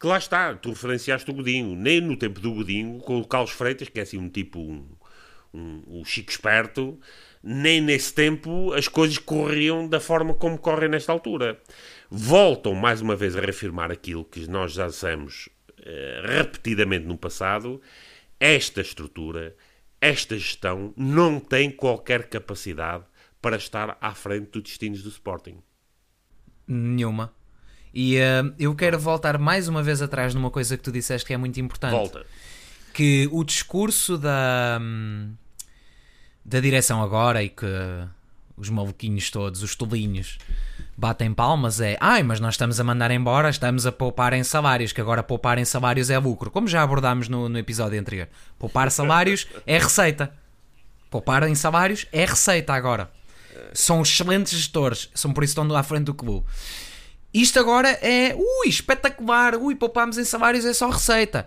[0.00, 3.50] que lá está, tu referenciaste o Godinho, nem no tempo do Godinho, com o Carlos
[3.50, 4.88] Freitas, que é assim um tipo, um,
[5.52, 6.98] um, um chico esperto,
[7.42, 11.60] nem nesse tempo as coisas corriam da forma como correm nesta altura.
[12.10, 15.50] Voltam mais uma vez a reafirmar aquilo que nós já dissemos
[15.82, 17.78] eh, repetidamente no passado,
[18.38, 19.54] esta estrutura,
[20.00, 23.04] esta gestão não tem qualquer capacidade
[23.40, 25.62] para estar à frente dos destinos do Sporting.
[26.66, 27.34] Nenhuma.
[27.92, 31.34] E uh, eu quero voltar mais uma vez atrás numa coisa que tu disseste que
[31.34, 31.92] é muito importante.
[31.92, 32.24] Volta.
[32.92, 35.32] Que o discurso da, hum,
[36.44, 37.66] da direção agora e que
[38.56, 40.38] os maluquinhos todos, os tolinhos,
[40.96, 44.92] batem palmas é ai, mas nós estamos a mandar embora, estamos a poupar em salários,
[44.92, 48.28] que agora poupar em salários é lucro, como já abordámos no, no episódio anterior.
[48.58, 50.32] Poupar salários é receita.
[51.10, 53.10] Poupar em salários é receita agora.
[53.72, 56.46] São excelentes gestores, são por isso que estão à frente do clube.
[57.32, 61.46] Isto agora é, ui, espetacular, ui, poupamos em salários é só receita.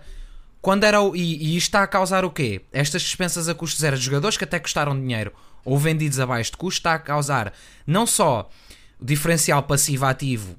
[0.62, 2.62] Quando era o, e, e isto está a causar o quê?
[2.72, 5.30] Estas dispensas a custo zero de jogadores que até custaram dinheiro
[5.62, 7.52] ou vendidos abaixo de custo está a causar
[7.86, 8.50] não só
[8.98, 10.56] o diferencial passivo-ativo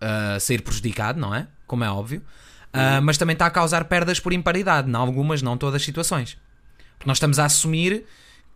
[0.00, 1.46] uh, ser prejudicado, não é?
[1.66, 2.22] Como é óbvio,
[2.72, 6.38] uh, mas também está a causar perdas por imparidade, em algumas, não todas as situações.
[6.96, 8.06] Porque nós estamos a assumir,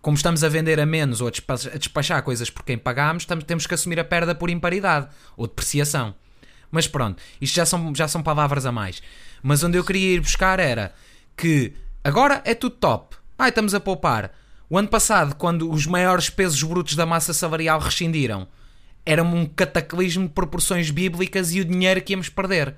[0.02, 3.24] como estamos a vender a menos ou a despachar, a despachar coisas por quem pagámos,
[3.46, 6.14] temos que assumir a perda por imparidade ou depreciação.
[6.72, 9.00] Mas pronto, isto já são, já são palavras a mais.
[9.42, 10.92] Mas onde eu queria ir buscar era
[11.36, 13.16] que agora é tudo top.
[13.38, 14.32] Ai, estamos a poupar.
[14.68, 18.48] O ano passado, quando os maiores pesos brutos da massa salarial rescindiram,
[19.06, 22.74] era um cataclismo de proporções bíblicas e o dinheiro que íamos perder.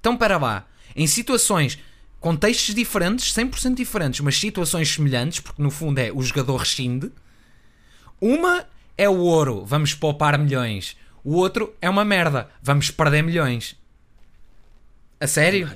[0.00, 0.66] Então, para lá,
[0.96, 1.78] em situações,
[2.22, 7.10] contextos diferentes, 100% diferentes, mas situações semelhantes, porque no fundo é o jogador rescinde,
[8.20, 8.64] uma
[8.96, 10.96] é o ouro, vamos poupar milhões.
[11.24, 13.76] O outro é uma merda, vamos perder milhões.
[15.20, 15.68] A sério?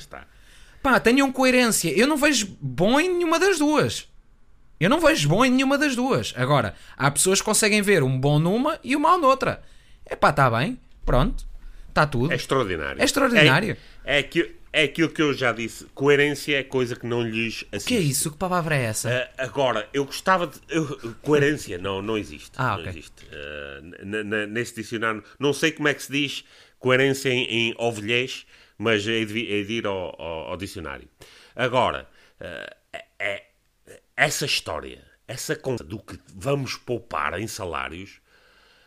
[0.83, 1.91] Pá, tenham coerência.
[1.91, 4.09] Eu não vejo bom em nenhuma das duas.
[4.79, 6.33] Eu não vejo bom em nenhuma das duas.
[6.37, 9.63] Agora, há pessoas que conseguem ver um bom numa e um mau noutra.
[10.05, 10.79] É pá, está bem.
[11.05, 11.45] Pronto.
[11.89, 12.33] Está tudo.
[12.33, 13.01] É extraordinário.
[13.01, 13.77] É extraordinário.
[14.05, 15.85] É, é, que, é aquilo que eu já disse.
[15.95, 17.87] Coerência é coisa que não lhes assiste.
[17.87, 18.31] O que é isso?
[18.31, 19.09] Que palavra é essa?
[19.09, 20.59] Uh, agora, eu gostava de.
[20.69, 22.53] Eu, coerência não, não existe.
[22.57, 22.89] Ah, não ok.
[22.89, 23.25] existe.
[23.27, 25.23] Uh, nesse dicionário.
[25.39, 26.45] Não sei como é que se diz
[26.79, 28.47] coerência em, em ovelhês
[28.79, 31.09] mas é de, é de ir ao, ao, ao, dicionário.
[31.55, 32.09] Agora,
[32.41, 33.45] uh, é,
[34.17, 38.21] essa história, essa conta do que vamos poupar em salários,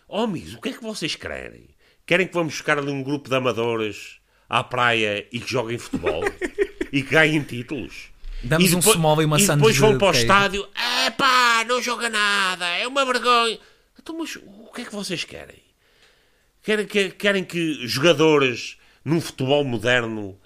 [0.08, 1.70] oh amigos, o que é que vocês querem?
[2.06, 4.19] Querem que vamos buscar ali um grupo de amadores
[4.50, 6.24] à praia e que joguem futebol
[6.92, 8.10] e que ganhem títulos?
[8.42, 10.68] Damos e depois, um small e uma E depois de vão para o estádio,
[11.06, 13.60] é pá, não joga nada, é uma vergonha.
[14.02, 15.58] Então, mas o que é que vocês querem?
[16.64, 20.40] Querem que, querem que jogadores num futebol moderno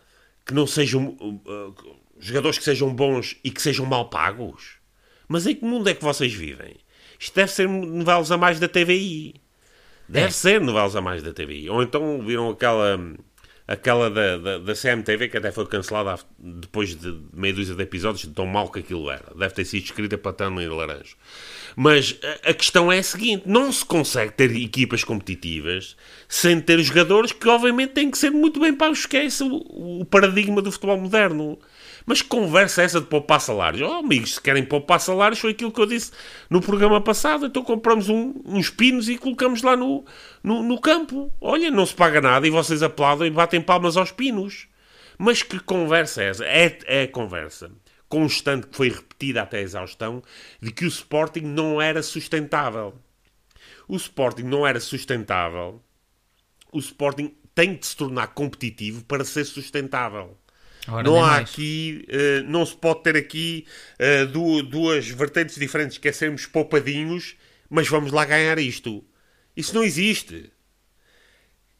[0.45, 1.75] que não sejam uh, uh,
[2.19, 4.73] jogadores que sejam bons e que sejam mal pagos?
[5.27, 6.75] Mas em que mundo é que vocês vivem?
[7.19, 9.35] Isto deve ser novelas a mais da TVI.
[10.09, 10.31] Deve É.
[10.31, 11.69] ser novelas a mais da TVI.
[11.69, 12.99] Ou então viram aquela
[13.67, 18.29] aquela da, da, da CMTV que até foi cancelada depois de meia dúzia de episódios
[18.33, 19.25] tão mal que aquilo era.
[19.35, 21.15] Deve ter sido escrita para Tano e Laranjo.
[21.75, 25.95] Mas a, questão é a seguinte: não se consegue ter equipas competitivas
[26.27, 30.05] sem ter jogadores que, obviamente, têm que ser muito bem pagos, que é o, o
[30.05, 31.57] paradigma do futebol moderno.
[32.05, 33.81] Mas que conversa é essa de poupar salários?
[33.81, 36.11] Oh, amigos, se querem poupar salários, foi aquilo que eu disse
[36.49, 37.45] no programa passado.
[37.45, 40.03] Então compramos um, uns pinos e colocamos lá no,
[40.43, 41.31] no, no campo.
[41.39, 44.67] Olha, não se paga nada e vocês aplaudem e batem palmas aos pinos.
[45.17, 46.45] Mas que conversa é essa?
[46.45, 47.71] É, é a conversa
[48.13, 50.21] constante que foi repetida até a exaustão
[50.61, 52.93] de que o Sporting não era sustentável.
[53.87, 55.81] O Sporting não era sustentável.
[56.71, 60.37] O Sporting tem de se tornar competitivo para ser sustentável.
[60.87, 61.49] Ora, não há mais.
[61.49, 63.65] aqui, eh, não se pode ter aqui
[63.99, 67.35] eh, du- duas vertentes diferentes, que é sermos poupadinhos,
[67.69, 69.03] mas vamos lá ganhar isto.
[69.55, 70.51] Isso não existe.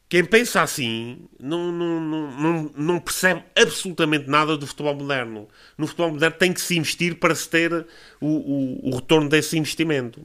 [0.08, 5.48] Quem pensa assim não, não, não, não, percebe absolutamente nada do futebol moderno.
[5.76, 7.72] No futebol moderno tem que se investir para se ter
[8.20, 10.24] o, o, o retorno desse investimento.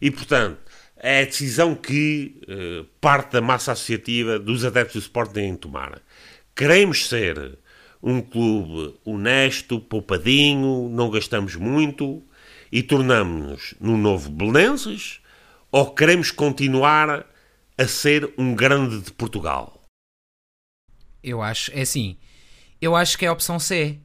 [0.00, 0.58] E, portanto,
[0.96, 5.58] é a decisão que eh, parte da massa associativa dos adeptos do Sport têm de
[5.60, 6.02] tomar.
[6.56, 7.58] Queremos ser
[8.02, 12.22] um clube honesto, poupadinho, não gastamos muito
[12.70, 15.20] e tornamos-nos no novo Belenenses
[15.70, 17.26] ou queremos continuar
[17.76, 19.84] a ser um grande de Portugal?
[21.22, 22.16] Eu acho, é assim.
[22.80, 23.98] Eu acho que é a opção C.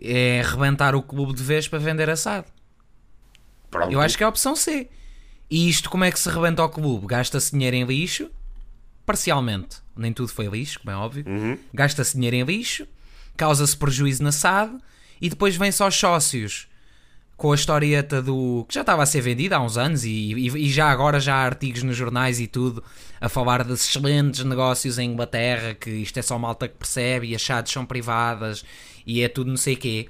[0.00, 2.46] É arrebentar o clube de vez para vender assado.
[3.70, 3.92] Pronto.
[3.92, 4.88] Eu acho que é a opção C.
[5.50, 7.06] E isto como é que se rebenta ao clube?
[7.06, 8.30] Gasta-se dinheiro em lixo?
[9.04, 9.78] Parcialmente.
[9.96, 11.24] nem tudo foi lixo, como é óbvio.
[11.74, 12.86] Gasta-se dinheiro em lixo,
[13.36, 14.78] causa-se prejuízo na SAD
[15.20, 16.68] e depois vem-se aos sócios
[17.36, 18.64] com a historieta do.
[18.68, 21.44] que já estava a ser vendida há uns anos e, e, já agora já há
[21.44, 22.84] artigos nos jornais e tudo
[23.20, 27.34] a falar de excelentes negócios em Inglaterra, que isto é só malta que percebe e
[27.34, 28.64] as SADs são privadas
[29.04, 30.08] e é tudo não sei quê,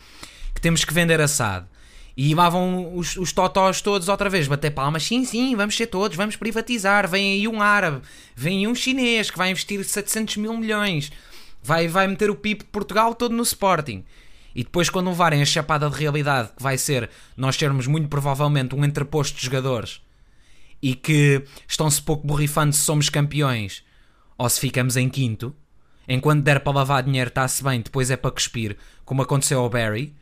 [0.55, 1.67] que temos que vender a SAD.
[2.15, 5.03] E lá vão os, os totós todos outra vez bater palmas.
[5.03, 7.09] Sim, sim, vamos ser todos, vamos privatizar.
[7.09, 8.03] Vem aí um árabe,
[8.37, 11.11] vem aí um chinês que vai investir 700 mil milhões,
[11.63, 14.05] vai, vai meter o PIB de Portugal todo no Sporting.
[14.55, 18.75] E depois, quando levarem a chapada de realidade, que vai ser nós termos muito provavelmente
[18.75, 20.01] um entreposto de jogadores
[20.83, 23.83] e que estão-se pouco borrifando se somos campeões
[24.37, 25.55] ou se ficamos em quinto,
[26.09, 30.15] enquanto der para lavar dinheiro está-se bem, depois é para cuspir, como aconteceu ao Barry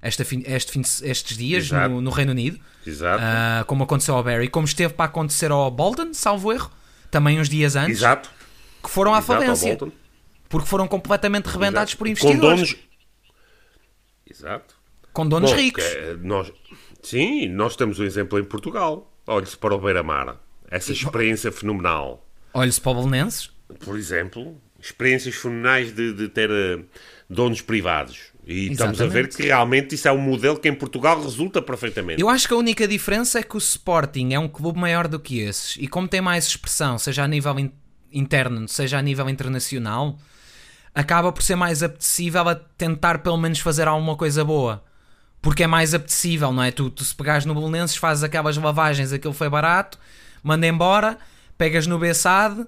[0.00, 2.60] esta este fim, estes dias no, no, Reino Unido.
[2.86, 6.70] Uh, como aconteceu ao Barry, como esteve para acontecer ao Bolton, salvo erro,
[7.10, 8.30] também uns dias antes, Exato.
[8.82, 9.78] que foram à Exato, falência,
[10.48, 12.40] porque foram completamente rebentados por investidores.
[12.40, 12.76] Com donos...
[14.28, 14.74] Exato.
[15.12, 15.84] Com donos Bom, ricos.
[15.84, 16.52] que, nós...
[17.02, 19.12] Sim, nós temos um exemplo em Portugal.
[19.26, 20.40] Olhe-se para o Beira-Mar.
[20.70, 22.26] Essa experiência fenomenal.
[22.52, 23.50] Olhe-se para o Belenenses.
[23.80, 26.84] Por exemplo, experiências fenomenais de, de ter uh,
[27.28, 28.32] donos privados.
[28.46, 32.20] E estamos a ver que realmente isso é um modelo que em Portugal resulta perfeitamente.
[32.20, 35.18] Eu acho que a única diferença é que o Sporting é um clube maior do
[35.18, 35.76] que esses.
[35.80, 37.72] E como tem mais expressão, seja a nível in
[38.12, 40.16] interno, seja a nível internacional,
[40.96, 44.82] acaba por ser mais apetecível a tentar pelo menos fazer alguma coisa boa.
[45.42, 46.70] Porque é mais apetecível, não é?
[46.70, 49.98] Tu, tu se pegares no Belenenses, fazes aquelas lavagens, aquilo foi barato,
[50.42, 51.18] manda embora,
[51.58, 52.66] pegas no Bessade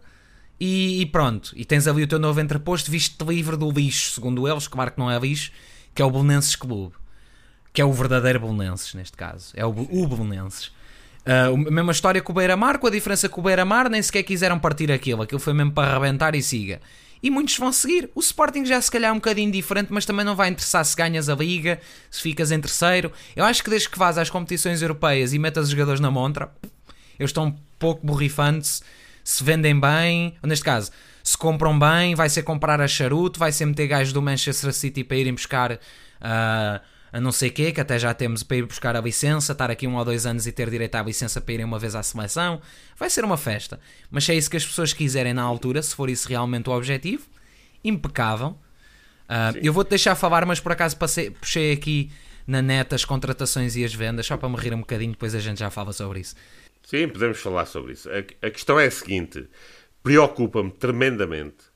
[0.61, 1.53] e, e, pronto.
[1.57, 4.99] E tens ali o teu novo entreposto, viste-te livre do lixo, segundo eles, claro que
[4.99, 5.51] não é lixo,
[5.95, 6.95] que é o Belenenses Clube.
[7.73, 9.53] Que é o verdadeiro Belenenses, neste caso.
[9.57, 10.67] É o, o Belenenses.
[11.27, 14.23] Uh, a mesma história com o Beira-Mar, com a diferença que o Beira-Mar nem sequer
[14.23, 15.23] quiseram partir aquilo.
[15.23, 16.81] Aquilo foi mesmo para arrebentar e siga.
[17.23, 18.11] E muitos vão seguir.
[18.15, 20.97] O Sporting já se calhar é um bocadinho diferente, mas também não vai interessar se
[20.97, 23.13] ganhas a Liga, se ficas em terceiro.
[23.35, 26.53] Eu acho que desde que vás às competições europeias e metas os jogadores na montra,
[27.19, 28.83] eles estão um pouco borrifantes,
[29.25, 30.91] se vendem bem, ou neste caso,
[31.23, 35.05] se compram bem, vai ser comprar a charuto, vai ser meter gajos do Manchester City
[35.05, 36.81] para irem buscar uh,
[37.13, 39.87] a não sei quê, que até já temos para ir buscar a licença, estar aqui
[39.87, 42.61] um ou dois anos e ter direito à licença para irem uma vez à seleção.
[42.97, 43.81] Vai ser uma festa.
[44.11, 46.73] Mas se é isso que as pessoas quiserem na altura, se for isso realmente o
[46.73, 47.25] objetivo,
[47.83, 48.59] impecável.
[49.29, 52.11] Uh, eu vou-te deixar falar, mas por acaso passei, puxei aqui
[52.47, 55.41] na net as contratações e as vendas, só para me rir um bocadinho, depois a
[55.41, 56.35] gente já fala sobre isso.
[56.83, 58.09] Sim, podemos falar sobre isso.
[58.09, 59.47] A, a questão é a seguinte:
[60.03, 61.68] preocupa-me tremendamente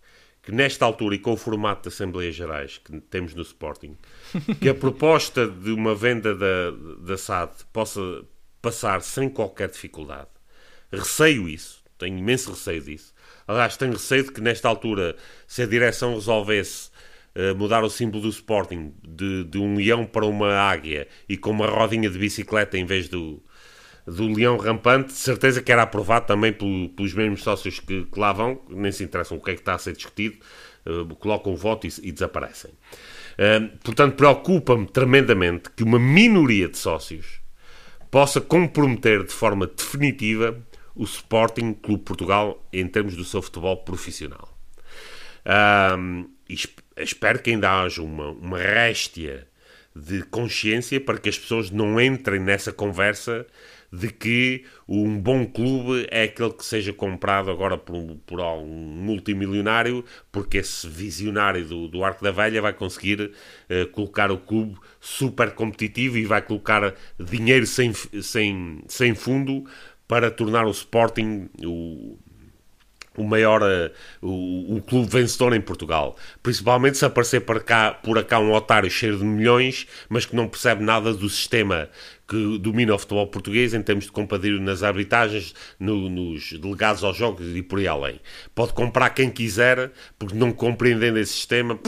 [0.43, 3.97] que nesta altura e com o formato de Assembleias Gerais que temos no Sporting,
[4.61, 8.01] que a proposta de uma venda da, da SAD possa
[8.61, 10.29] passar sem qualquer dificuldade.
[10.93, 13.15] Receio isso, tenho imenso receio disso.
[13.47, 16.91] Aliás, tenho receio de que nesta altura, se a direção resolvesse
[17.37, 21.51] uh, mudar o símbolo do Sporting de, de um leão para uma águia e com
[21.51, 23.43] uma rodinha de bicicleta em vez do,
[24.07, 28.33] do Leão Rampante, certeza que era aprovado também pelo, pelos mesmos sócios que, que, lá
[28.33, 30.37] vão, nem se interessam o que é que está a ser discutido,
[30.87, 32.73] uh, colocam o voto e, e desaparecem.
[32.73, 37.41] Uh, portanto, preocupa-me tremendamente que uma minoria de sócios
[38.11, 40.61] possa comprometer de forma definitiva
[40.95, 44.49] o Sporting Clube Portugal em termos do seu futebol profissional.
[46.97, 49.49] Espero que ainda haja uma, uma réstia
[49.95, 53.47] de consciência para que as pessoas não entrem nessa conversa
[53.93, 60.03] de que um bom clube é aquele que seja comprado agora por, por algum multimilionário,
[60.31, 65.51] porque esse visionário do, do Arco da Velha vai conseguir uh, colocar o clube super
[65.51, 69.65] competitivo e vai colocar dinheiro sem, sem, sem fundo
[70.09, 72.19] para tornar o Sporting o,
[73.17, 76.17] o maior uh, o, o, clube vencedor em Portugal.
[76.43, 80.49] Principalmente se aparecer por, cá, por acá um otário cheio de milhões, mas que não
[80.49, 81.91] percebe nada do sistema
[82.27, 87.17] que domina o futebol português em termos de compadrio nas arbitragens, no, nos delegados aos
[87.17, 88.21] jogos e por aí além.
[88.55, 91.79] Pode comprar quem quiser, porque não compreendendo esse sistema,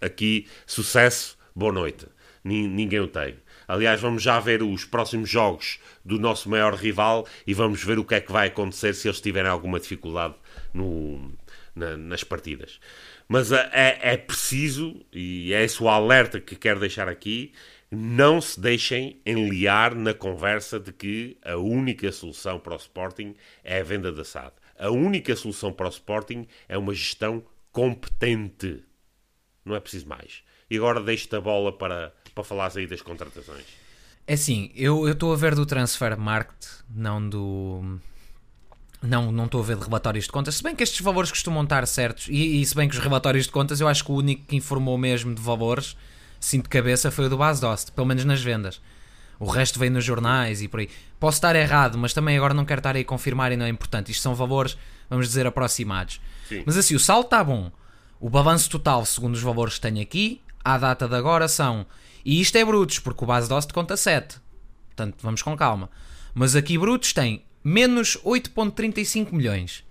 [0.00, 2.06] aqui sucesso, boa noite.
[2.44, 3.36] Ninguém o tem.
[3.66, 8.04] Aliás, vamos já ver os próximos jogos do nosso maior rival e vamos ver o
[8.04, 10.34] que é que vai acontecer se eles tiverem alguma dificuldade
[10.74, 11.32] no,
[11.74, 12.78] na, nas partidas.
[13.26, 17.52] Mas é, é preciso, e é esse o alerta que quero deixar aqui,
[17.94, 23.80] não se deixem enliar na conversa de que a única solução para o Sporting é
[23.80, 24.52] a venda da SAD.
[24.78, 28.82] A única solução para o Sporting é uma gestão competente.
[29.64, 30.42] Não é preciso mais.
[30.68, 33.64] E agora deixo-te a bola para, para falar aí das contratações.
[34.26, 37.98] É assim, eu estou a ver do Transfer Market, não do
[39.02, 41.62] Não, não estou a ver de relatórios de contas, se bem que estes valores costumam
[41.62, 44.14] estar certos, e, e se bem que os relatórios de contas, eu acho que o
[44.14, 45.94] único que informou mesmo de valores,
[46.44, 48.80] sim de cabeça, foi o do Basdost, pelo menos nas vendas.
[49.40, 50.90] O resto veio nos jornais e por aí.
[51.18, 53.68] Posso estar errado, mas também agora não quero estar aí a confirmar e não é
[53.68, 54.12] importante.
[54.12, 54.76] Isto são valores,
[55.08, 56.20] vamos dizer, aproximados.
[56.48, 56.62] Sim.
[56.66, 57.72] Mas assim, o saldo está bom.
[58.20, 61.86] O balanço total, segundo os valores que tenho aqui, à data de agora são.
[62.24, 64.36] E isto é brutos, porque o base DOS conta 7.
[64.88, 65.90] Portanto, vamos com calma.
[66.34, 69.82] Mas aqui brutos tem menos 8,35 milhões.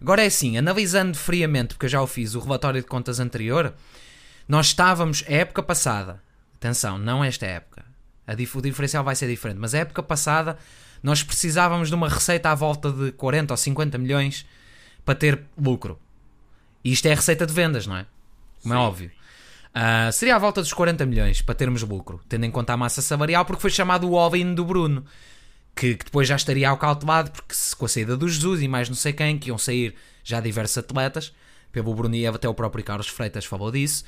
[0.00, 3.72] Agora é assim, analisando friamente, porque eu já o fiz, o relatório de contas anterior,
[4.48, 6.22] nós estávamos, a época passada,
[6.56, 7.84] atenção, não esta época,
[8.26, 10.58] a dif o diferencial vai ser diferente, mas a época passada
[11.02, 14.46] nós precisávamos de uma receita à volta de 40 ou 50 milhões
[15.04, 15.98] para ter lucro.
[16.82, 18.06] E isto é a receita de vendas, não é?
[18.62, 18.82] Como é Sim.
[18.82, 19.10] óbvio.
[19.74, 23.02] Ah, seria à volta dos 40 milhões para termos lucro, tendo em conta a massa
[23.02, 25.04] salarial, porque foi chamado o all-in do Bruno,
[25.74, 28.88] que, que depois já estaria calculado, porque se, com a saída do Jesus e mais
[28.88, 31.34] não sei quem, que iam sair já diversos atletas,
[31.72, 34.04] pelo Bruno e até o próprio Carlos Freitas falou disso,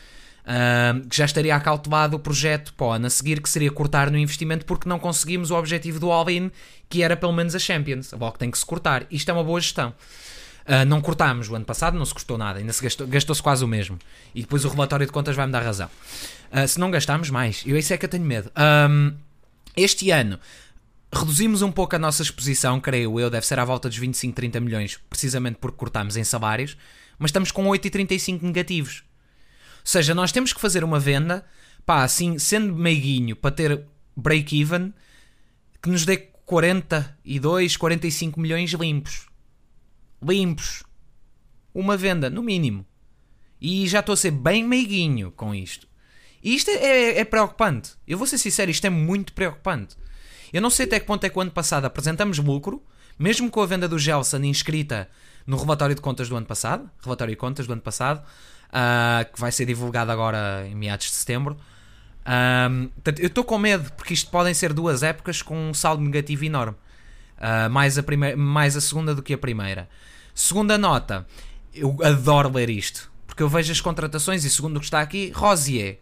[1.09, 4.19] que já estaria acautelado o projeto para o ano a seguir, que seria cortar no
[4.19, 6.51] investimento, porque não conseguimos o objetivo do all-in,
[6.89, 8.15] que era pelo menos a Champions.
[8.15, 9.07] A que tem que se cortar.
[9.11, 9.93] Isto é uma boa gestão.
[10.67, 13.65] Uh, não cortámos o ano passado, não se cortou nada, ainda se gastou, gastou-se quase
[13.65, 13.99] o mesmo.
[14.35, 15.89] E depois o relatório de contas vai-me dar razão.
[16.53, 18.51] Uh, se não gastámos mais, eu isso é que eu tenho medo.
[18.91, 19.15] Um,
[19.77, 20.41] este ano
[21.13, 24.61] reduzimos um pouco a nossa exposição, creio eu, deve ser à volta dos 25, 30
[24.61, 26.77] milhões, precisamente porque cortámos em salários,
[27.17, 29.05] mas estamos com 8,35 negativos.
[29.87, 31.47] Seja, nós temos que fazer uma venda,
[31.87, 33.85] pá, assim, sendo meiguinho, para ter
[34.17, 34.93] break-even,
[35.81, 39.27] que nos dê 42, 45 milhões limpos
[40.23, 40.83] limpos.
[41.75, 42.85] Uma venda, no mínimo.
[43.61, 45.87] E já estou a ser bem meiguinho com isto.
[46.43, 47.93] E isto é, é, é preocupante.
[48.07, 49.97] Eu vou ser sincero, isto é muito preocupante.
[50.53, 52.83] Eu não sei até que ponto é que o ano passado apresentamos lucro,
[53.19, 55.09] mesmo com a venda do Gelson inscrita
[55.47, 58.25] no relatório de contas do ano passado, relatório de contas do ano passado,
[58.77, 61.57] uh, que vai ser divulgado agora em meados de setembro.
[62.27, 66.03] Um, portanto, eu estou com medo, porque isto podem ser duas épocas com um saldo
[66.03, 66.77] negativo enorme.
[67.39, 69.89] Uh, mais, a primeira, mais a segunda do que a primeira.
[70.35, 71.27] Segunda nota,
[71.75, 75.31] eu adoro ler isto, porque eu vejo as contratações e segundo o que está aqui,
[75.35, 75.99] Rosier,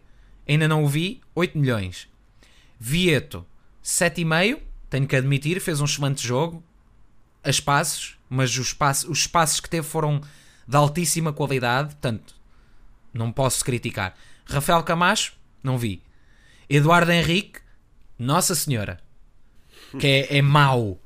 [0.47, 2.07] ainda não o vi, 8 milhões.
[2.79, 3.45] Vieto,
[3.83, 4.59] 7,5,
[4.89, 6.63] tenho que admitir, fez um excelente jogo,
[7.43, 10.21] a espaços, mas os espaços, os espaços que teve foram
[10.67, 12.35] de altíssima qualidade, portanto,
[13.17, 14.15] não posso criticar.
[14.45, 16.03] Rafael Camacho, não vi.
[16.69, 17.59] Eduardo Henrique,
[18.19, 18.99] Nossa Senhora,
[19.99, 21.01] que é, é mau.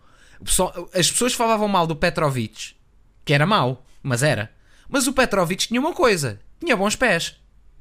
[0.93, 2.75] As pessoas falavam mal do Petrovic,
[3.23, 4.51] que era mau, mas era.
[4.87, 7.35] Mas o Petrovic tinha uma coisa: tinha bons pés.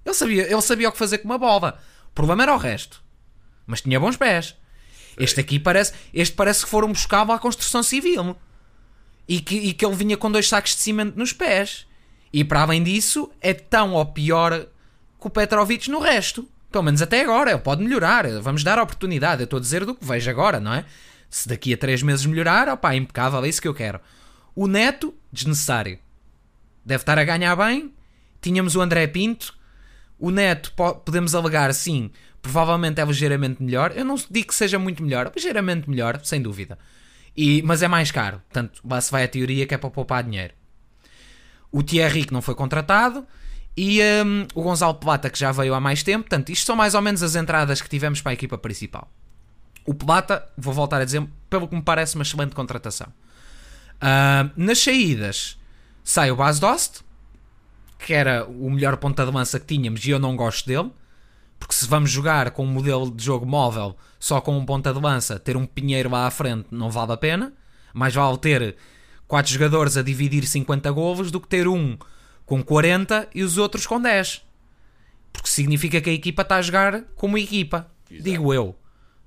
[0.04, 1.80] Ele sabia, ele sabia o que fazer com uma bola.
[2.10, 3.02] O problema era o resto.
[3.66, 4.54] Mas tinha bons pés.
[5.16, 8.36] Este aqui parece, este parece que foram buscá-lo à construção civil.
[9.26, 11.86] E que, e que ele vinha com dois sacos de cimento nos pés.
[12.32, 14.66] E para além disso, é tão ou pior
[15.20, 16.48] que o Petrovic no resto.
[16.70, 17.50] Pelo menos até agora.
[17.50, 18.28] Ele pode melhorar.
[18.40, 19.42] Vamos dar a oportunidade.
[19.42, 20.84] Eu estou a dizer do que vejo agora, não é?
[21.30, 24.00] Se daqui a 3 meses melhorar, opá, impecável, é isso que eu quero.
[24.54, 25.98] O Neto, desnecessário.
[26.84, 27.92] Deve estar a ganhar bem.
[28.40, 29.54] Tínhamos o André Pinto.
[30.18, 30.72] O Neto,
[31.04, 32.10] podemos alegar, sim,
[32.42, 33.92] provavelmente é ligeiramente melhor.
[33.94, 36.78] Eu não digo que seja muito melhor, ligeiramente melhor, sem dúvida.
[37.36, 38.42] E, mas é mais caro.
[38.48, 40.54] Portanto, lá se vai a teoria que é para poupar dinheiro.
[41.70, 43.26] O Thierry, que não foi contratado.
[43.76, 46.28] E um, o Gonzalo Plata, que já veio há mais tempo.
[46.28, 49.09] Portanto, isto são mais ou menos as entradas que tivemos para a equipa principal.
[49.87, 53.07] O Plata, vou voltar a dizer, pelo que me parece, uma excelente contratação.
[53.96, 55.59] Uh, nas saídas,
[56.02, 57.02] sai o Bas Dost,
[57.98, 60.90] que era o melhor ponta de lança que tínhamos e eu não gosto dele.
[61.59, 65.00] Porque se vamos jogar com um modelo de jogo móvel só com um ponta de
[65.00, 67.52] lança, ter um Pinheiro lá à frente não vale a pena.
[67.92, 68.76] Mais vale ter
[69.28, 71.96] quatro jogadores a dividir 50 golos do que ter um
[72.46, 74.42] com 40 e os outros com 10.
[75.30, 77.90] Porque significa que a equipa está a jogar como equipa.
[78.10, 78.24] Exato.
[78.24, 78.74] Digo eu.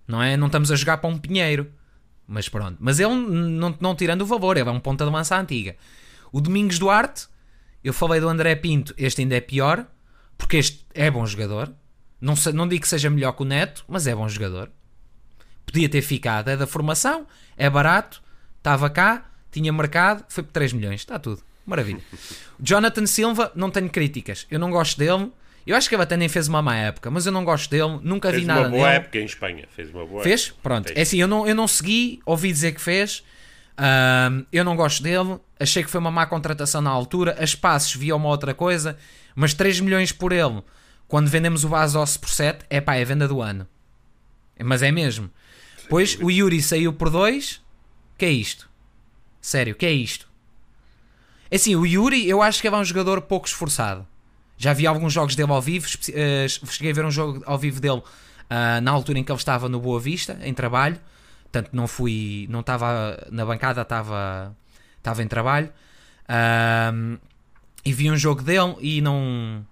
[0.07, 0.35] Não é?
[0.35, 1.71] Não estamos a jogar para um Pinheiro.
[2.27, 2.77] Mas pronto.
[2.79, 5.75] Mas ele, não, não tirando o valor, ele é um ponta de lança antiga.
[6.31, 7.27] O Domingos Duarte,
[7.83, 9.85] eu falei do André Pinto, este ainda é pior,
[10.37, 11.73] porque este é bom jogador.
[12.19, 14.71] Não, não digo que seja melhor que o Neto, mas é bom jogador.
[15.65, 18.21] Podia ter ficado, é da formação, é barato,
[18.57, 21.41] estava cá, tinha mercado, foi por 3 milhões, está tudo.
[21.65, 22.01] Maravilha.
[22.59, 24.47] Jonathan Silva, não tenho críticas.
[24.49, 25.31] Eu não gosto dele.
[25.65, 27.99] Eu acho que ele até nem fez uma má época, mas eu não gosto dele,
[28.01, 28.71] nunca fez vi nada dele.
[28.71, 30.47] Fez uma boa época em Espanha, fez uma boa Fez?
[30.47, 30.59] época.
[30.63, 30.87] Pronto.
[30.87, 30.97] Fez.
[30.97, 33.23] É assim, eu não, eu não segui, ouvi dizer que fez.
[33.77, 37.35] Ahm, eu não gosto dele, achei que foi uma má contratação na altura.
[37.39, 38.97] As passes via uma outra coisa,
[39.35, 40.63] mas 3 milhões por ele,
[41.07, 43.67] quando vendemos o Basos por 7, é pá, é venda do ano.
[44.63, 45.29] Mas é mesmo.
[45.89, 47.61] Pois o Yuri saiu por 2,
[48.17, 48.69] que é isto?
[49.41, 50.29] Sério, que é isto?
[51.49, 54.07] É assim, o Yuri eu acho que é um jogador pouco esforçado.
[54.57, 57.81] Já vi alguns jogos dele ao vivo, uh, cheguei a ver um jogo ao vivo
[57.81, 60.99] dele uh, na altura em que ele estava no Boa Vista, em trabalho.
[61.51, 64.55] Portanto, não fui, não estava na bancada, estava,
[64.97, 65.69] estava em trabalho.
[66.29, 67.19] Uh,
[67.83, 69.65] e vi um jogo dele e não.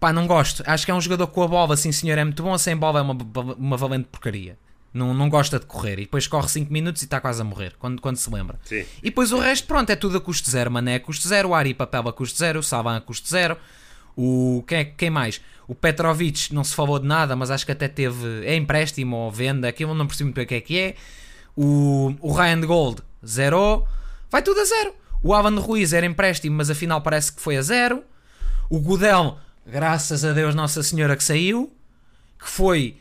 [0.00, 0.64] Pá, não gosto.
[0.66, 2.56] Acho que é um jogador com a bola, sim senhor, é muito bom.
[2.56, 3.16] Sem bola é uma,
[3.56, 4.58] uma valente porcaria.
[4.92, 5.94] Não, não gosta de correr.
[5.94, 8.58] E depois corre 5 minutos e está quase a morrer, quando, quando se lembra.
[8.64, 8.84] Sim.
[8.98, 10.70] E depois o resto, pronto, é tudo a custo zero.
[10.70, 13.56] Mané a custo zero, o Ari Papel a custo zero, o Salvan a custo zero.
[14.16, 15.40] O, quem, é, quem mais?
[15.68, 18.44] O Petrovic não se falou de nada, mas acho que até teve.
[18.44, 20.94] É empréstimo ou venda, aquilo não percebo muito bem o que é que é.
[21.56, 23.86] O, o Ryan Gold, zero.
[24.28, 24.94] Vai tudo a zero.
[25.22, 28.02] O Alan Ruiz era empréstimo, mas afinal parece que foi a zero.
[28.68, 31.72] O Godel, graças a Deus Nossa Senhora que saiu,
[32.38, 32.99] que foi.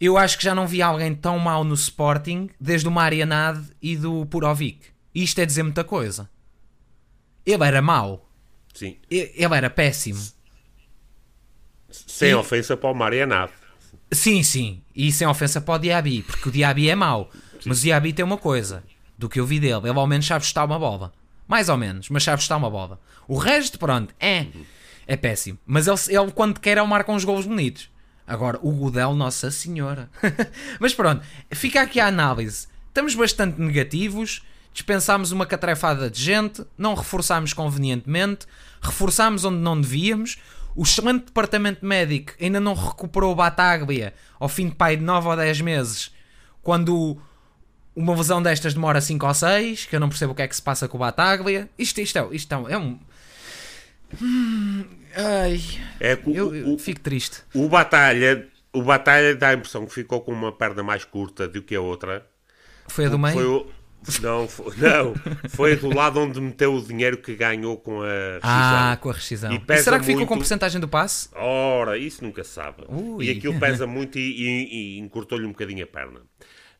[0.00, 3.96] Eu acho que já não vi alguém tão mau no Sporting desde o Marianade e
[3.96, 4.88] do Purovic.
[5.14, 6.28] Isto é dizer muita coisa.
[7.44, 8.28] Ele era mau.
[8.74, 8.98] Sim.
[9.10, 10.22] Ele era péssimo.
[11.88, 12.34] Sem e...
[12.34, 13.52] ofensa para o Marianade.
[14.12, 14.82] Sim, sim.
[14.94, 17.30] E sem ofensa para o Diaby, porque o Diaby é mau.
[17.60, 17.68] Sim.
[17.70, 18.84] Mas o Diaby tem uma coisa,
[19.16, 19.88] do que eu vi dele.
[19.88, 21.12] Ele ao menos sabe chutar uma bola.
[21.48, 23.00] Mais ou menos, mas sabe chutar uma bola.
[23.26, 24.46] O resto, pronto, é.
[25.06, 25.58] É péssimo.
[25.64, 27.88] Mas ele, ele quando quer, ele marca uns gols bonitos.
[28.26, 30.10] Agora, o Godel, Nossa Senhora.
[30.80, 32.66] mas pronto, fica aqui a análise.
[32.88, 38.46] Estamos bastante negativos, dispensámos uma catrefada de gente, não reforçámos convenientemente,
[38.80, 40.38] reforçámos onde não devíamos.
[40.74, 45.28] O excelente departamento médico ainda não recuperou o Bataglia ao fim de pai de 9
[45.28, 46.10] ou 10 meses,
[46.62, 47.18] quando
[47.94, 50.54] uma lesão destas demora 5 ou 6, que eu não percebo o que é que
[50.54, 51.70] se passa com o Bataglia.
[51.78, 52.98] Isto, isto, é, isto é, é um.
[55.16, 55.60] Ai,
[55.98, 57.42] é, o, eu, eu fico triste.
[57.54, 61.62] O Batalha, o Batalha dá a impressão que ficou com uma perna mais curta do
[61.62, 62.26] que a outra.
[62.88, 63.34] Foi a do meio?
[63.34, 63.66] Foi o,
[64.22, 65.14] não, foi, não,
[65.48, 68.42] foi do lado onde meteu o dinheiro que ganhou com a rescisão.
[68.42, 69.52] Ah, com a rescisão.
[69.52, 70.28] E, e será que ficou muito...
[70.28, 71.28] com porcentagem do passe?
[71.34, 72.84] Ora, isso nunca se sabe.
[72.88, 73.24] Ui.
[73.24, 76.20] E aquilo pesa muito e, e, e encurtou-lhe um bocadinho a perna.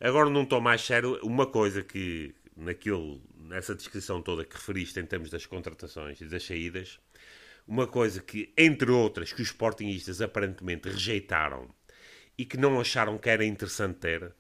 [0.01, 5.07] Agora, não estou mais sério, uma coisa que naquilo, nessa descrição toda que referiste em
[5.07, 6.99] termos das contratações e das saídas,
[7.67, 11.69] uma coisa que, entre outras, que os sportingistas aparentemente rejeitaram
[12.39, 14.33] e que não acharam que era interessante ter,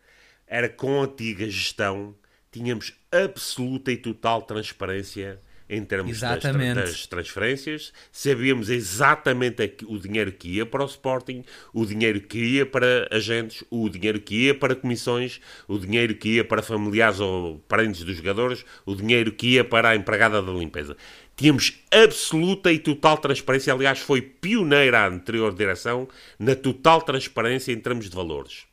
[0.47, 2.15] era com a antiga gestão
[2.51, 6.43] tínhamos absoluta e total transparência em termos das,
[6.75, 12.65] das, transferências, sabíamos exatamente o dinheiro que ia para o Sporting, o dinheiro que ia
[12.65, 17.59] para agentes, o dinheiro que ia para comissões, o dinheiro que ia para familiares ou
[17.67, 20.97] parentes dos jogadores, o dinheiro que ia para a empregada da limpeza.
[21.37, 26.09] Tínhamos absoluta e total transparência, aliás, foi pioneira a anterior direção
[26.39, 28.65] na total transparência em termos de valores.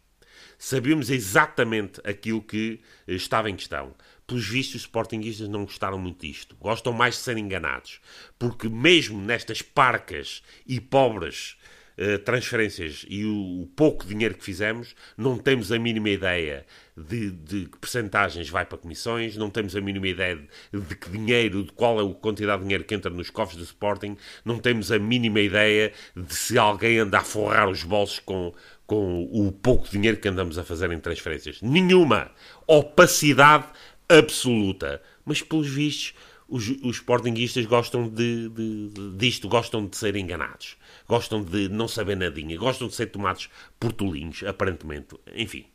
[0.58, 3.94] Sabíamos exatamente aquilo que estava em questão
[4.26, 6.56] pelos vistos, os sportinguistas não gostaram muito disto.
[6.60, 8.00] Gostam mais de ser enganados.
[8.40, 11.58] Porque mesmo nestas parcas e pobres
[11.98, 16.66] uh, transferências e o, o, pouco dinheiro que fizemos, não temos a mínima ideia
[16.96, 20.40] de, de que percentagens vai para comissões, não temos a mínima ideia
[20.72, 23.58] de, de, que dinheiro, de qual é a quantidade de dinheiro que entra nos cofres
[23.58, 28.20] do Sporting, não temos a mínima ideia de se alguém anda a forrar os bolsos
[28.20, 28.54] com,
[28.86, 31.62] com o pouco dinheiro que andamos a fazer em transferências.
[31.62, 32.32] Nenhuma
[32.68, 33.66] opacidade
[34.08, 35.02] absoluta.
[35.26, 36.14] Mas, pelos vistos,
[36.48, 40.78] os, os sportinguistas gostam de, de, de, disto, gostam de ser enganados,
[41.08, 45.16] gostam de não saber nadinha, gostam de ser tomados por tolinhos, aparentemente.
[45.36, 45.66] Enfim.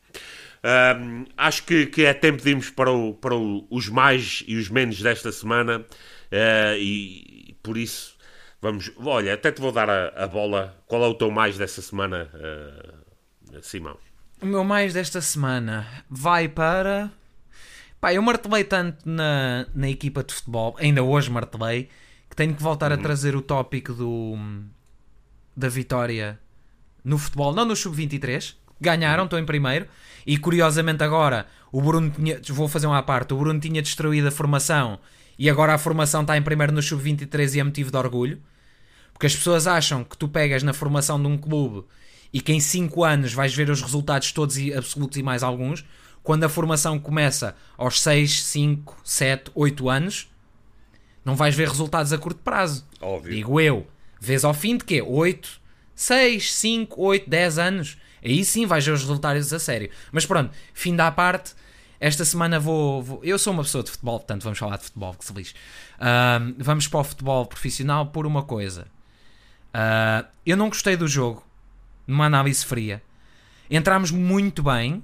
[0.63, 4.57] Um, acho que, que, é tempo de irmos para, o, para o, os mais e
[4.57, 8.17] os menos desta semana uh, e, e, por isso
[8.61, 8.91] vamos.
[8.97, 10.77] Olha, até te vou dar a, a bola.
[10.87, 13.97] Qual é o teu mais desta semana, uh, Simão?
[14.41, 17.11] O meu mais desta semana vai para
[18.01, 21.89] Pá, eu martelei tanto na, na equipa de futebol, ainda hoje martelei,
[22.31, 22.99] que tenho que voltar uhum.
[22.99, 24.37] a trazer o tópico do,
[25.57, 26.39] da vitória
[27.05, 28.55] no futebol, não no sub-23.
[28.81, 29.89] Ganharam, estou em primeiro.
[30.25, 34.31] E curiosamente agora, o Bruno tinha, vou fazer uma parte, o Bruno tinha destruído a
[34.31, 35.01] formação
[35.39, 38.41] e agora a formação está em primeiro no sub-23 e é motivo de orgulho.
[39.13, 41.85] Porque as pessoas acham que tu pegas na formação de um clube
[42.33, 45.85] e que em 5 anos vais ver os resultados todos e absolutos e mais alguns
[46.29, 50.31] quando a formação começa aos 6, 5, 7, 8 anos,
[51.25, 52.87] não vais ver resultados a curto prazo.
[53.01, 53.33] Óbvio.
[53.35, 53.87] Digo eu.
[54.21, 55.01] Vês ao fim de quê?
[55.01, 55.59] 8,
[55.95, 57.97] 6, 5, 8, 10 anos.
[58.23, 59.89] Aí sim vais ver os resultados a sério.
[60.13, 61.55] Mas pronto, fim da parte.
[61.99, 65.15] Esta semana vou, vou, Eu sou uma pessoa de futebol, portanto vamos falar de futebol,
[65.15, 65.55] que se lixe.
[65.95, 68.87] Uh, vamos para o futebol profissional por uma coisa.
[69.73, 71.43] Uh, eu não gostei do jogo,
[72.07, 73.03] numa análise fria.
[73.71, 75.03] Entramos muito bem,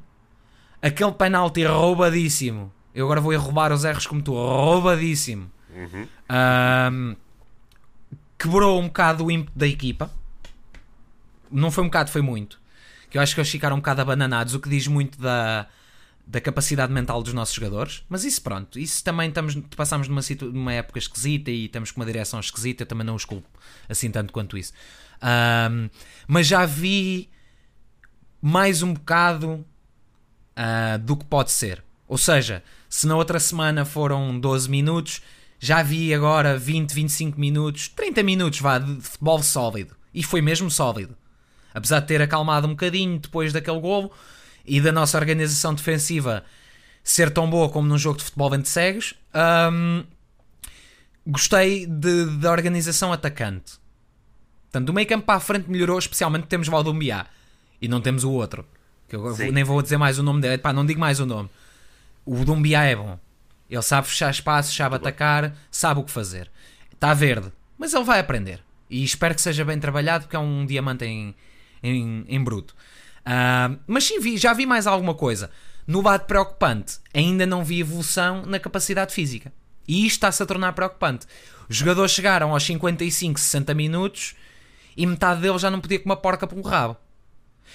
[0.87, 5.51] aquele penalti roubadíssimo Eu agora vou roubar os erros como tu, roubadíssimo.
[6.28, 7.16] Ahm,
[8.39, 10.11] quebrou um bocado o ímpeto da equipa.
[11.51, 12.61] Não foi um bocado, foi muito.
[13.11, 15.66] Que eu acho que eles ficaram um bocado abananados, o que diz muito da,
[16.26, 18.05] da capacidade mental dos nossos jogadores.
[18.09, 22.01] Mas isso, pronto, isso também estamos, passamos numa, situ- numa época esquisita e estamos com
[22.01, 22.82] uma direção esquisita.
[22.82, 23.49] Eu também não os culpo
[23.89, 24.72] assim tanto quanto isso.
[25.22, 25.89] Ahm,
[26.26, 27.30] mas já vi
[28.43, 29.64] mais um bocado
[30.57, 31.82] ah, do que pode ser.
[32.07, 35.22] Ou seja, se na outra semana foram 12 minutos,
[35.59, 39.96] já vi agora 20, 25 minutos, 30 minutos vá, de futebol sólido.
[40.12, 41.16] E foi mesmo sólido.
[41.72, 44.12] Apesar de ter acalmado um bocadinho depois daquele golo
[44.64, 46.44] e da nossa organização defensiva
[47.02, 49.14] ser tão boa como num jogo de futebol entre cegos,
[49.72, 50.05] hum,
[51.26, 53.74] gostei da organização atacante.
[54.64, 57.26] Portanto, do meio campo para a frente melhorou, especialmente temos Valdumbiá
[57.80, 58.66] e não temos o outro.
[59.22, 59.50] Que eu Sim.
[59.50, 61.50] nem vou dizer mais o nome dele, pá, não digo mais o nome.
[62.24, 63.18] O Dumbiá é bom.
[63.68, 66.50] Ele sabe fechar espaços, sabe atacar, sabe o que fazer.
[66.92, 68.62] Está verde, mas ele vai aprender.
[68.88, 71.34] E espero que seja bem trabalhado, porque é um diamante em,
[71.82, 72.74] em, em bruto.
[73.24, 75.50] Ah, mas sim, vi- já vi mais alguma coisa.
[75.86, 79.52] No lado preocupante, ainda não vi evolução na capacidade física.
[79.88, 81.26] E isto está-se a tornar preocupante.
[81.68, 84.34] Os jogadores chegaram aos 55, 60 minutos
[84.96, 86.96] e metade deles já não podia comer porca por um rabo.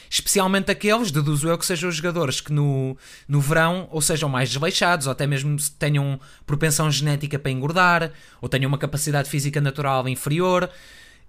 [0.10, 2.98] Especialmente aqueles, deduzo eu, que sejam os jogadores que no,
[3.28, 8.12] no verão ou sejam mais desleixados, ou até mesmo se tenham propensão genética para engordar,
[8.42, 10.68] ou tenham uma capacidade física natural inferior.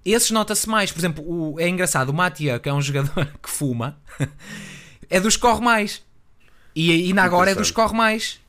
[0.03, 0.91] Esses nota-se mais.
[0.91, 3.99] Por exemplo, o- é engraçado, o Matia, que é um jogador que fuma,
[5.11, 6.03] é dos que corre mais.
[6.74, 8.41] E ainda agora é dos que corre mais.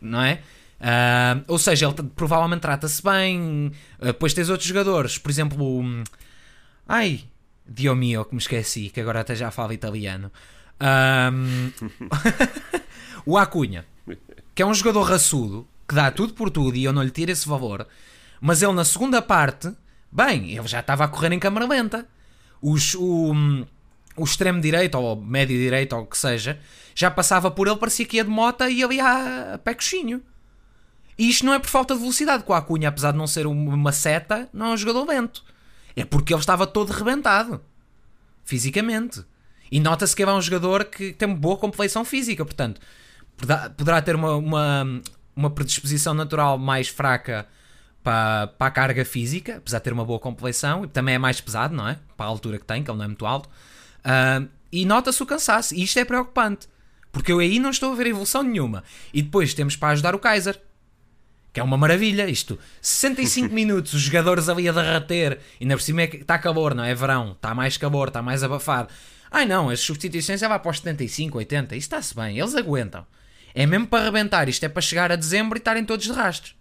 [0.00, 0.40] Não é?
[0.80, 3.72] Ah, ou seja, ele provavelmente trata-se bem.
[3.98, 6.04] Ah, depois tens outros jogadores, por exemplo, o-
[6.86, 7.24] ai,
[7.66, 10.30] Dio mio, que me esqueci, que agora até já falo italiano.
[10.80, 11.70] Ahm,
[13.24, 13.84] o Acunha,
[14.54, 17.30] que é um jogador raçudo, que dá tudo por tudo e eu não lhe tiro
[17.30, 17.86] esse valor,
[18.40, 19.72] mas ele na segunda parte,
[20.10, 22.06] bem, ele já estava a correr em câmara lenta.
[22.60, 23.32] Os, o,
[24.16, 26.58] o extremo direito, ou médio direito, ou o que seja,
[26.94, 30.22] já passava por ele, parecia que ia de moto e ele ia a pé coxinho.
[31.18, 33.46] E isto não é por falta de velocidade, com a Acunha, apesar de não ser
[33.46, 35.44] um- uma seta, não é um jogador lento.
[35.96, 37.60] É porque ele estava todo rebentado.
[38.44, 39.24] Fisicamente.
[39.70, 42.80] E nota-se que é um jogador que tem boa compleição física, portanto,
[43.76, 45.02] poderá, ter uma, uma,
[45.34, 47.46] uma predisposição natural mais fraca
[48.02, 51.40] para, para a carga física, apesar de ter uma boa compleição, e também é mais
[51.40, 51.98] pesado, não é?
[52.16, 53.48] Para a altura que tem, que ele não é muito alto.
[54.04, 56.68] Ah, e nota-se o cansaço, e isto é preocupante,
[57.10, 58.84] porque eu aí não estou a ver evolução nenhuma.
[59.12, 60.60] E depois temos para ajudar o Kaiser,
[61.54, 62.28] que é uma maravilha.
[62.28, 66.36] Isto, 65 minutos, os jogadores ali a derreter, e ainda por cima é que está
[66.38, 66.90] calor, não é?
[66.90, 68.88] É verão, está mais calor, está mais abafado.
[69.30, 73.06] Ai não, as substituições já vai para os 75, 80, isso está-se bem, eles aguentam.
[73.54, 76.54] É mesmo para arrebentar, isto é para chegar a dezembro e estarem todos de rastros.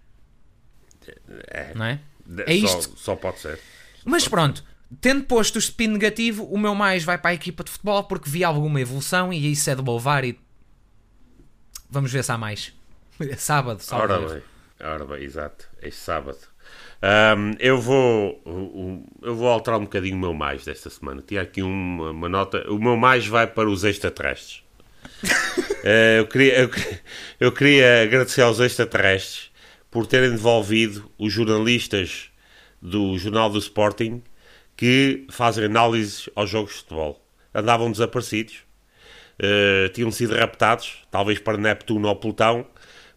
[1.75, 1.99] Não é?
[2.25, 2.97] De- É só, isto.
[2.97, 3.59] só pode ser.
[4.05, 4.63] Mas pronto,
[5.01, 8.29] tendo posto o spin negativo, o meu mais vai para a equipa de futebol porque
[8.29, 10.39] vi alguma evolução e isso é de louvar e
[11.89, 12.73] vamos ver se há mais.
[13.37, 14.41] Sábado, salvo Ora bem,
[14.91, 15.67] ora bem, exato.
[15.81, 16.39] Este sábado.
[17.01, 18.41] Ahm, eu vou
[19.21, 21.21] eu vou alterar um bocadinho o meu mais desta semana.
[21.25, 22.69] Tinha aqui uma, uma nota.
[22.71, 24.63] O meu mais vai para os extraterrestres.
[25.85, 26.69] Eh, eu, queria, eu,
[27.41, 29.51] eu queria agradecer aos extraterrestres
[29.91, 32.31] por terem devolvido os jornalistas
[32.81, 34.23] do Jornal do Sporting
[34.77, 37.21] que fazem análises aos jogos de futebol.
[37.53, 38.63] Andavam desaparecidos,
[39.39, 42.65] eh, tinham sido raptados, talvez para Neptuno ou Plutão,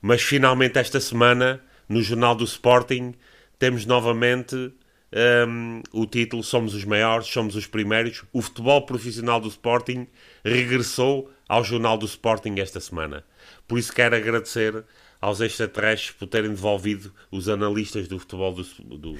[0.07, 3.13] mas finalmente esta semana, no Jornal do Sporting,
[3.59, 4.73] temos novamente
[5.11, 8.23] ehm, o título Somos os Maiores, Somos os Primeiros.
[8.33, 10.07] O futebol profissional do Sporting
[10.45, 13.25] regressou ao Jornal do Sporting esta semana.
[13.67, 14.85] Por isso quero agradecer
[15.21, 19.19] aos extraterrestres por terem devolvido os analistas do futebol do, do- do-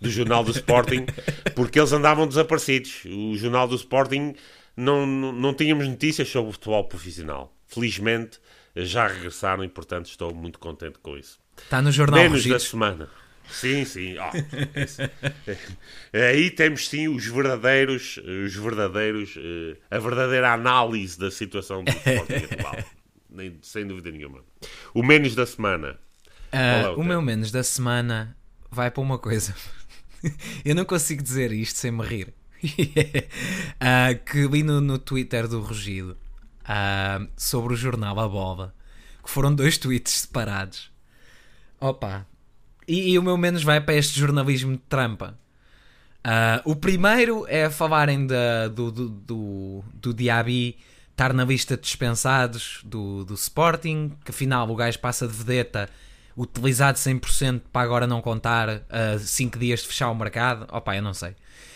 [0.00, 1.06] do Jornal do Sporting,
[1.54, 3.04] porque eles andavam desaparecidos.
[3.06, 4.34] O Jornal do Sporting
[4.76, 7.54] não, não, não tínhamos notícias sobre o futebol profissional.
[7.68, 8.40] Felizmente
[8.76, 11.38] já regressaram e, portanto, estou muito contente com isso.
[11.62, 13.08] Está no jornal Menos da semana.
[13.50, 14.16] Sim, sim.
[14.76, 15.02] isso.
[16.12, 22.46] Aí temos sim os verdadeiros, os verdadeiros, eh, a verdadeira análise da situação do Sporting
[22.54, 22.78] atual.
[23.28, 24.40] Nem- Sem dúvida nenhuma.
[24.94, 25.98] O menos da semana.
[26.50, 28.36] Qual é o o meu menos da semana
[28.70, 29.54] vai para uma coisa.
[30.64, 32.32] Eu não consigo dizer isto sem me rir.
[33.80, 36.16] Ah, que li no, no Twitter do Rugido
[36.64, 38.74] ah, sobre o jornal A Bola,
[39.22, 40.90] que foram dois tweets separados.
[41.80, 42.26] Opa!
[42.86, 45.38] E, e o meu menos vai para este jornalismo de trampa.
[46.24, 50.78] Ah, o primeiro é falarem da, do, do, do, do Diaby
[51.10, 55.88] estar na vista de dispensados do, do Sporting, que afinal o gajo passa de vedeta
[56.36, 60.66] utilizado 100% para agora não contar a 5 dias de fechar o mercado.
[60.72, 61.34] Opa, eu não sei.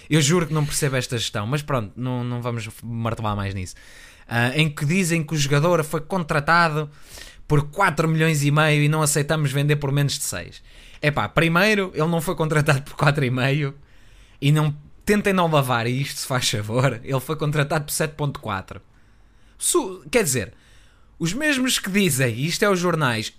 [0.09, 3.75] Eu juro que não percebo esta gestão, mas pronto, não, não vamos martelar mais nisso.
[4.29, 6.91] Uh, em que dizem que o jogador foi contratado
[7.47, 10.63] por 4 milhões e meio e não aceitamos vender por menos de 6.
[11.01, 13.75] Epá, primeiro, ele não foi contratado por 4,5
[14.41, 17.01] e não tentem não lavar isto, se faz favor.
[17.05, 18.81] Ele foi contratado por 7.4.
[20.11, 20.55] Quer dizer,
[21.19, 23.33] os mesmos que dizem, isto é os jornais,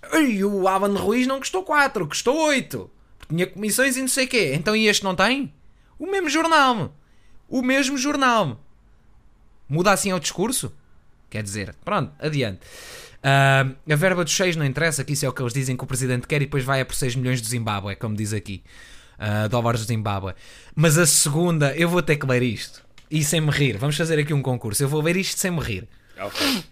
[0.44, 2.90] o Alan Ruiz não custou 4, custou 8.
[3.28, 4.52] Tinha comissões e não sei o quê.
[4.54, 5.52] Então e este não tem?
[5.98, 6.96] O mesmo jornal.
[7.46, 8.64] O mesmo jornal.
[9.68, 10.72] Muda assim o discurso?
[11.30, 12.60] Quer dizer, pronto, adiante.
[13.18, 15.84] Uh, a verba dos 6 não interessa, que isso é o que eles dizem que
[15.84, 18.62] o presidente quer e depois vai a por 6 milhões de Zimbábue, como diz aqui.
[19.18, 20.34] Uh, dólares de Zimbábue.
[20.74, 22.82] Mas a segunda, eu vou ter que ler isto.
[23.10, 23.76] E sem me rir.
[23.76, 24.82] Vamos fazer aqui um concurso.
[24.82, 25.88] Eu vou ler isto sem me rir.
[26.16, 26.64] Okay.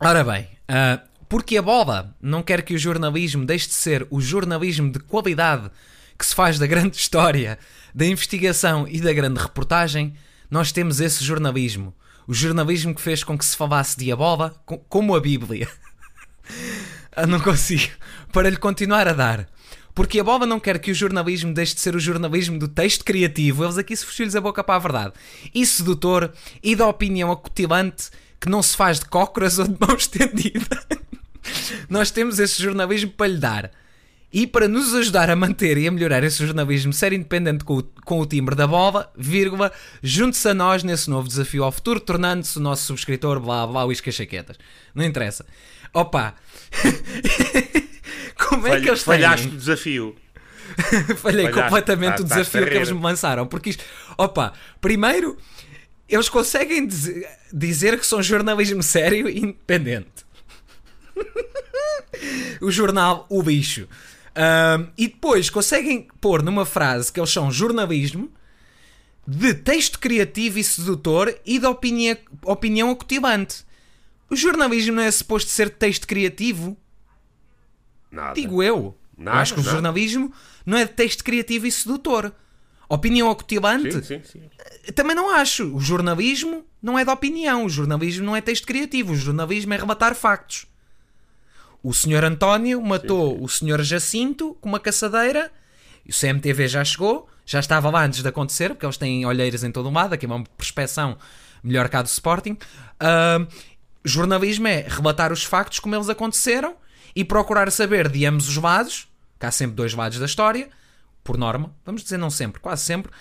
[0.00, 4.20] Ora bem, uh, porque a bola não quer que o jornalismo deixe de ser o
[4.20, 5.70] jornalismo de qualidade
[6.18, 7.58] que se faz da grande história,
[7.94, 10.14] da investigação e da grande reportagem,
[10.50, 11.94] nós temos esse jornalismo.
[12.26, 14.54] O jornalismo que fez com que se falasse de a bola
[14.88, 15.68] como a Bíblia.
[17.16, 17.92] ah, não consigo.
[18.32, 19.48] Para lhe continuar a dar.
[19.94, 23.04] Porque a bola não quer que o jornalismo deixe de ser o jornalismo do texto
[23.04, 25.12] criativo, eles aqui se fugiu-lhes a boca para a verdade,
[25.54, 28.08] e sedutor, e da opinião acutilante
[28.40, 30.82] que não se faz de cócoras ou de mão estendida.
[31.90, 33.70] Nós temos esse jornalismo para lhe dar.
[34.32, 37.82] E para nos ajudar a manter e a melhorar esse jornalismo, ser independente com o,
[37.82, 39.70] com o timbre da bola, vírgula,
[40.02, 43.94] junte-se a nós nesse novo desafio ao futuro, tornando-se o nosso subscritor, blá blá, o
[43.94, 44.56] Chaquetas.
[44.94, 45.44] Não interessa.
[45.92, 46.34] Opa!
[48.48, 50.16] Como é que eles Falhaste o desafio.
[51.18, 51.62] Falhei Falhaste.
[51.62, 53.46] completamente tá, o desafio que eles me lançaram.
[53.46, 53.84] Porque isto,
[54.16, 55.36] opa, primeiro
[56.08, 60.26] eles conseguem dizer, dizer que são jornalismo sério e independente.
[62.60, 63.88] o jornal O Bicho.
[64.34, 68.32] Um, e depois conseguem pôr numa frase que eles são jornalismo
[69.26, 73.64] de texto criativo e sedutor e de opinião, opinião acutilante.
[74.30, 76.76] O jornalismo não é suposto ser texto criativo?
[78.10, 78.34] Nada.
[78.34, 78.96] Digo eu.
[79.16, 80.32] Nada, eu acho que o jornalismo
[80.64, 82.34] não é de texto criativo e sedutor.
[82.88, 83.92] Opinião acutilante?
[83.92, 84.92] Sim, sim, sim.
[84.94, 85.74] Também não acho.
[85.74, 87.64] O jornalismo não é de opinião.
[87.64, 89.12] O jornalismo não é texto criativo.
[89.12, 90.66] O jornalismo é relatar factos.
[91.82, 93.44] O senhor António matou sim, sim.
[93.44, 95.50] o senhor Jacinto com uma caçadeira.
[96.08, 97.28] O CMTV já chegou.
[97.44, 100.14] Já estava lá antes de acontecer, porque eles têm olheiras em todo o lado.
[100.14, 101.18] Aqui é uma perspeção
[101.62, 102.52] melhor que a do Sporting.
[102.52, 103.46] Uh,
[104.04, 106.76] jornalismo é relatar os factos como eles aconteceram
[107.14, 109.08] e procurar saber de ambos os lados,
[109.38, 110.68] que há sempre dois lados da história,
[111.22, 113.12] por norma, vamos dizer não sempre, quase sempre,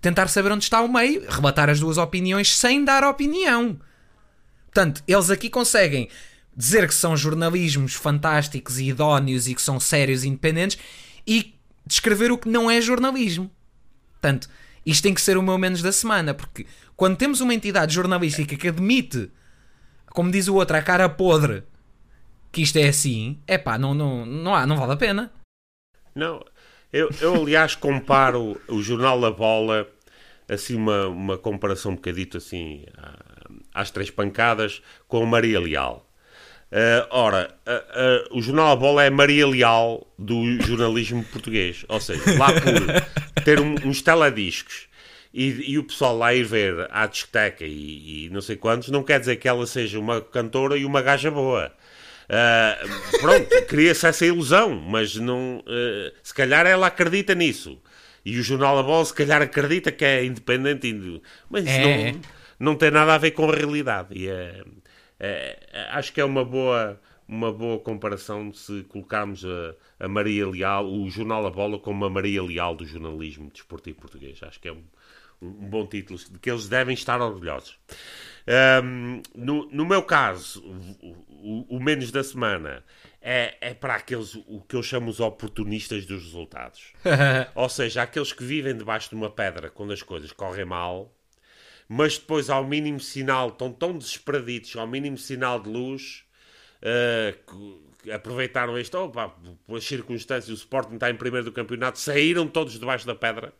[0.00, 3.78] tentar saber onde está o meio, rebatar as duas opiniões sem dar opinião.
[4.66, 6.08] Portanto, eles aqui conseguem
[6.56, 10.78] dizer que são jornalismos fantásticos e idóneos e que são sérios e independentes
[11.26, 11.54] e
[11.86, 13.50] descrever o que não é jornalismo.
[14.12, 14.48] Portanto,
[14.86, 18.56] isto tem que ser o meu menos da semana, porque quando temos uma entidade jornalística
[18.56, 19.30] que admite,
[20.06, 21.64] como diz o outro, a cara podre,
[22.52, 25.32] que isto é assim, é pá, não, não, não, há, não vale a pena.
[26.14, 26.44] Não,
[26.92, 29.88] eu, eu, aliás, comparo o Jornal da Bola,
[30.48, 32.84] assim, uma, uma comparação um bocadito assim,
[33.74, 36.03] às três pancadas, com Maria Leal.
[36.72, 41.84] Uh, ora, uh, uh, o Jornal da Bola é Maria Leal do jornalismo português.
[41.88, 44.88] Ou seja, lá por ter um, uns telediscos
[45.32, 49.02] e, e, o pessoal lá ir ver à discoteca e, e não sei quantos, não
[49.02, 51.72] quer dizer que ela seja uma cantora e uma gaja boa.
[53.20, 55.62] Pronto, cria-se essa ilusão, mas não,
[56.22, 57.78] se calhar ela acredita nisso.
[58.24, 62.12] E o Jornal da Bola, se calhar, acredita que é independente, mas é.
[62.12, 62.20] não,
[62.58, 64.08] não tem nada a ver com a realidade.
[64.12, 64.62] E é,
[65.90, 71.08] acho que é uma boa, uma boa comparação se colocarmos a, a, Maria Leal, o
[71.08, 74.42] Jornal da Bola, como a Maria Leal do jornalismo desportivo português.
[74.42, 74.84] Acho que é um,
[75.40, 77.78] um bom título de que eles devem estar orgulhosos.
[78.82, 80.62] Um, no, no meu caso,
[81.30, 82.84] o, o, menos da semana
[83.20, 86.92] é, é para aqueles, o que eu chamo os oportunistas dos resultados.
[87.54, 91.10] Ou seja, aqueles que vivem debaixo de uma pedra quando as coisas correm mal,
[91.88, 96.24] mas depois, ao mínimo sinal, estão tão desesperaditos, ao mínimo sinal de luz,
[96.82, 99.34] uh, aproveitaram isto, opa,
[99.66, 103.52] pelas circunstâncias, o Sporting está em primeiro do campeonato, saíram todos debaixo da pedra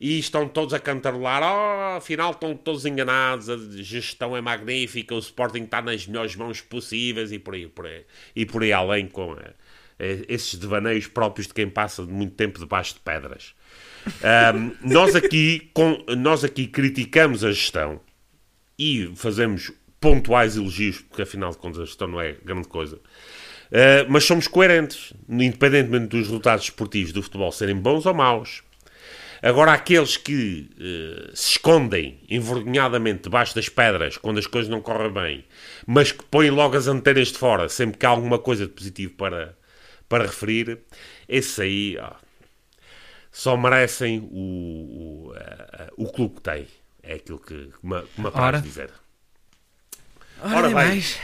[0.00, 5.18] e estão todos a cantarolar, oh, afinal estão todos enganados, a gestão é magnífica, o
[5.18, 9.08] Sporting está nas melhores mãos possíveis e por aí, por aí, e por aí além
[9.08, 9.36] com
[9.98, 13.54] é, esses devaneios próprios de quem passa muito tempo debaixo de pedras.
[14.06, 18.00] Um, nós, aqui, com, nós aqui criticamos a gestão
[18.78, 22.96] e fazemos pontuais elogios, porque afinal de contas a gestão não é grande coisa.
[22.96, 28.62] Uh, mas somos coerentes, independentemente dos resultados esportivos do futebol serem bons ou maus.
[29.40, 35.12] Agora, aqueles que uh, se escondem envergonhadamente debaixo das pedras quando as coisas não correm
[35.12, 35.44] bem,
[35.86, 39.14] mas que põem logo as antenas de fora sempre que há alguma coisa de positivo
[39.14, 39.56] para,
[40.08, 40.78] para referir,
[41.28, 42.12] esses aí ó,
[43.38, 45.36] só merecem o, o, uh,
[45.96, 46.66] o clube que têm.
[47.00, 48.90] É aquilo que, que me, que me apraz dizer.
[50.40, 51.20] Ora, Ora bem, mais.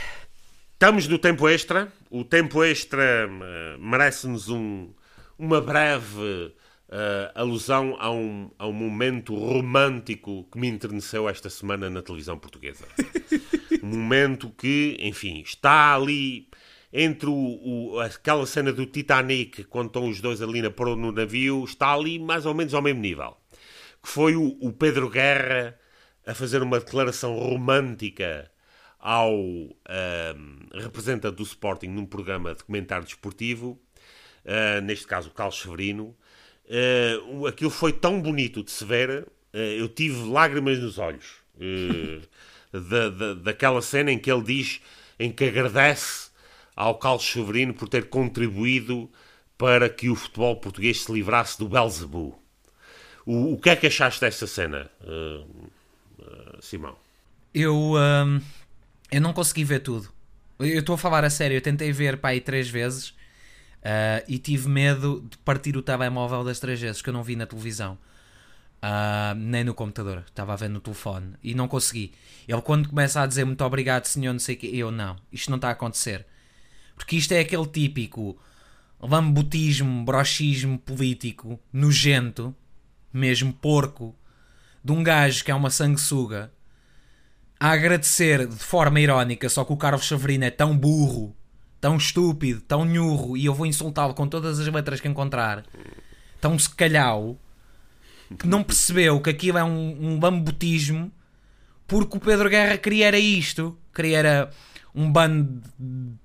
[0.71, 1.91] estamos no tempo extra.
[2.09, 4.93] O tempo extra uh, merece-nos um,
[5.37, 6.55] uma breve
[6.87, 12.39] uh, alusão a um, a um momento romântico que me enterneceu esta semana na televisão
[12.39, 12.85] portuguesa.
[13.83, 16.47] um momento que, enfim, está ali
[16.97, 17.33] entre o,
[17.93, 21.93] o, aquela cena do Titanic, quando estão os dois ali na proa no navio, está
[21.93, 23.35] ali mais ou menos ao mesmo nível.
[24.01, 25.77] Que foi o, o Pedro Guerra
[26.25, 28.49] a fazer uma declaração romântica
[28.97, 29.75] ao um,
[30.73, 33.77] representante do Sporting num programa de comentário desportivo,
[34.45, 36.15] uh, neste caso o Carlos Severino,
[36.67, 41.35] Uh, aquilo foi tão bonito de se ver, uh, eu tive lágrimas nos olhos
[42.73, 44.81] da, da, daquela cena em que ele diz,
[45.19, 46.31] em que agradece
[46.75, 49.09] ao Carlos Severino por ter contribuído
[49.57, 52.37] para que o futebol português se livrasse do Belzebu.
[53.25, 54.89] O, o que é que achaste dessa cena,
[56.61, 56.95] Simão?
[57.53, 58.41] Eu, um,
[59.09, 60.09] eu não consegui ver tudo.
[60.59, 63.15] Eu estou a falar a sério, eu tentei ver para aí três vezes
[63.85, 67.35] Uh, e tive medo de partir o telemóvel das três vezes que eu não vi
[67.35, 67.99] na televisão.
[68.81, 72.11] Uh, nem no computador, estava a ver no telefone e não consegui.
[72.47, 75.51] Ele, quando começa a dizer muito obrigado, senhor, não sei o que, eu não, isto
[75.51, 76.25] não está a acontecer,
[76.95, 78.37] porque isto é aquele típico
[78.99, 82.55] lambutismo, brochismo político nojento,
[83.11, 84.15] mesmo porco,
[84.83, 86.51] de um gajo que é uma sanguessuga
[87.59, 91.35] a agradecer de forma irónica, só que o Carlos Chaverino é tão burro
[91.85, 95.63] tão estúpido, tão nhurro, e eu vou insultá-lo com todas as letras que encontrar,
[96.41, 97.39] tão secalhau,
[98.39, 100.19] que não percebeu que aquilo é um, um
[101.85, 104.49] porque o Pedro Guerra queria era isto, queria era
[104.95, 106.17] um bando de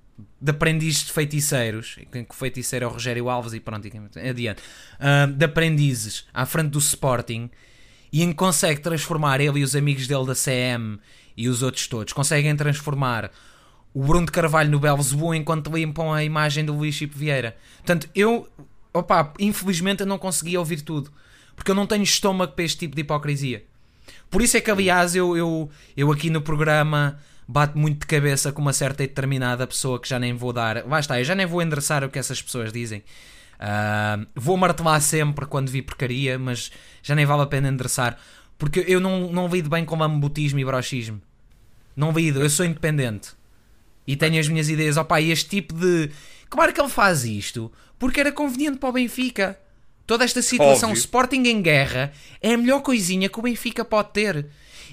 [0.49, 3.86] aprendizes de feiticeiros, que o feiticeiro é o Rogério Alves e pronto,
[4.16, 7.51] adiante, uh, de aprendizes à frente do Sporting,
[8.12, 10.99] e em consegue transformar ele e os amigos dele da CM
[11.36, 13.30] e os outros todos, conseguem transformar
[13.93, 17.57] o Bruno de Carvalho no Belzebu enquanto limpam a imagem do Luís Chico Vieira.
[17.78, 18.49] Portanto, eu,
[18.95, 21.11] opa, infelizmente eu não consegui ouvir tudo.
[21.57, 23.64] Porque eu não tenho estômago para este tipo de hipocrisia.
[24.30, 27.18] Por isso é que, aliás, eu, eu, eu aqui no programa
[27.51, 30.86] bato muito de cabeça com uma certa e determinada pessoa que já nem vou dar.
[30.86, 33.03] Lá está, eu já nem vou endereçar o que essas pessoas dizem.
[33.59, 36.70] Uh, vou martelar sempre quando vi porcaria, mas
[37.03, 38.16] já nem vale a pena endereçar.
[38.57, 41.20] Porque eu não, não lido bem com mambutismo e brochismo.
[41.96, 43.30] Não lido, eu sou independente
[44.07, 44.96] e tenho as minhas ideias.
[44.96, 46.11] Opa, este tipo de.
[46.48, 49.59] Claro que ele faz isto porque era conveniente para o Benfica.
[50.07, 51.01] Toda esta situação, Óbvio.
[51.01, 54.46] Sporting em guerra, é a melhor coisinha que o Benfica pode ter.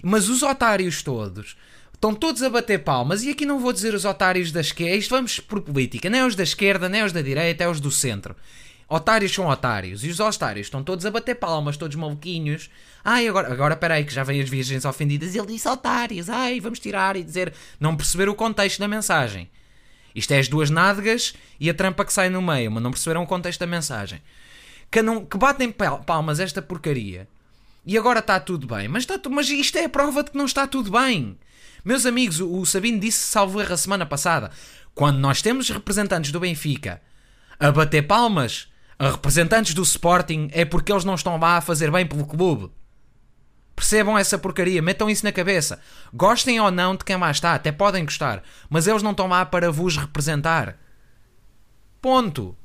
[0.03, 1.55] Mas os otários todos
[1.97, 3.23] estão todos a bater palmas.
[3.23, 6.35] E aqui não vou dizer os otários da esquerda, isto vamos por política, nem os
[6.35, 8.35] da esquerda, nem os da direita, é os do centro.
[8.89, 10.03] Otários são otários.
[10.03, 12.69] E os otários estão todos a bater palmas, todos maluquinhos.
[13.03, 15.35] Ai, agora, agora peraí, que já vem as virgens ofendidas.
[15.35, 16.29] Ele disse otários.
[16.29, 17.53] Ai, vamos tirar e dizer.
[17.79, 19.49] Não perceber o contexto da mensagem.
[20.15, 23.23] Isto é as duas nádegas e a trampa que sai no meio, mas não perceberam
[23.23, 24.21] o contexto da mensagem.
[24.89, 25.71] Que, não, que batem
[26.05, 27.27] palmas esta porcaria.
[27.85, 28.87] E agora está tudo bem.
[28.87, 31.37] Mas, está, mas isto é a prova de que não está tudo bem.
[31.83, 34.51] Meus amigos, o Sabino disse, salvo erro, a semana passada.
[34.93, 37.01] Quando nós temos representantes do Benfica
[37.59, 38.67] a bater palmas
[38.99, 42.71] a representantes do Sporting é porque eles não estão lá a fazer bem pelo clube.
[43.75, 45.79] Percebam essa porcaria, metam isso na cabeça.
[46.11, 49.45] Gostem ou não de quem lá está, até podem gostar, mas eles não estão lá
[49.45, 50.79] para vos representar.
[52.01, 52.57] Ponto.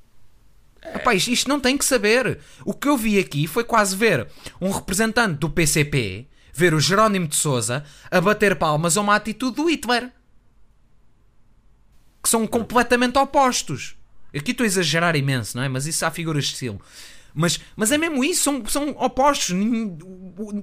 [0.80, 1.14] É.
[1.14, 2.38] Isto, isto não tem que saber.
[2.64, 4.26] O que eu vi aqui foi quase ver
[4.58, 9.56] um representante do PCP, ver o Jerónimo de Souza, a bater palmas a uma atitude
[9.56, 10.10] do Hitler.
[12.22, 13.96] Que são completamente opostos.
[14.34, 15.68] Aqui estou a exagerar imenso, não é?
[15.68, 16.80] Mas isso há figuras de estilo.
[17.34, 19.50] Mas, mas é mesmo isso, são, são opostos.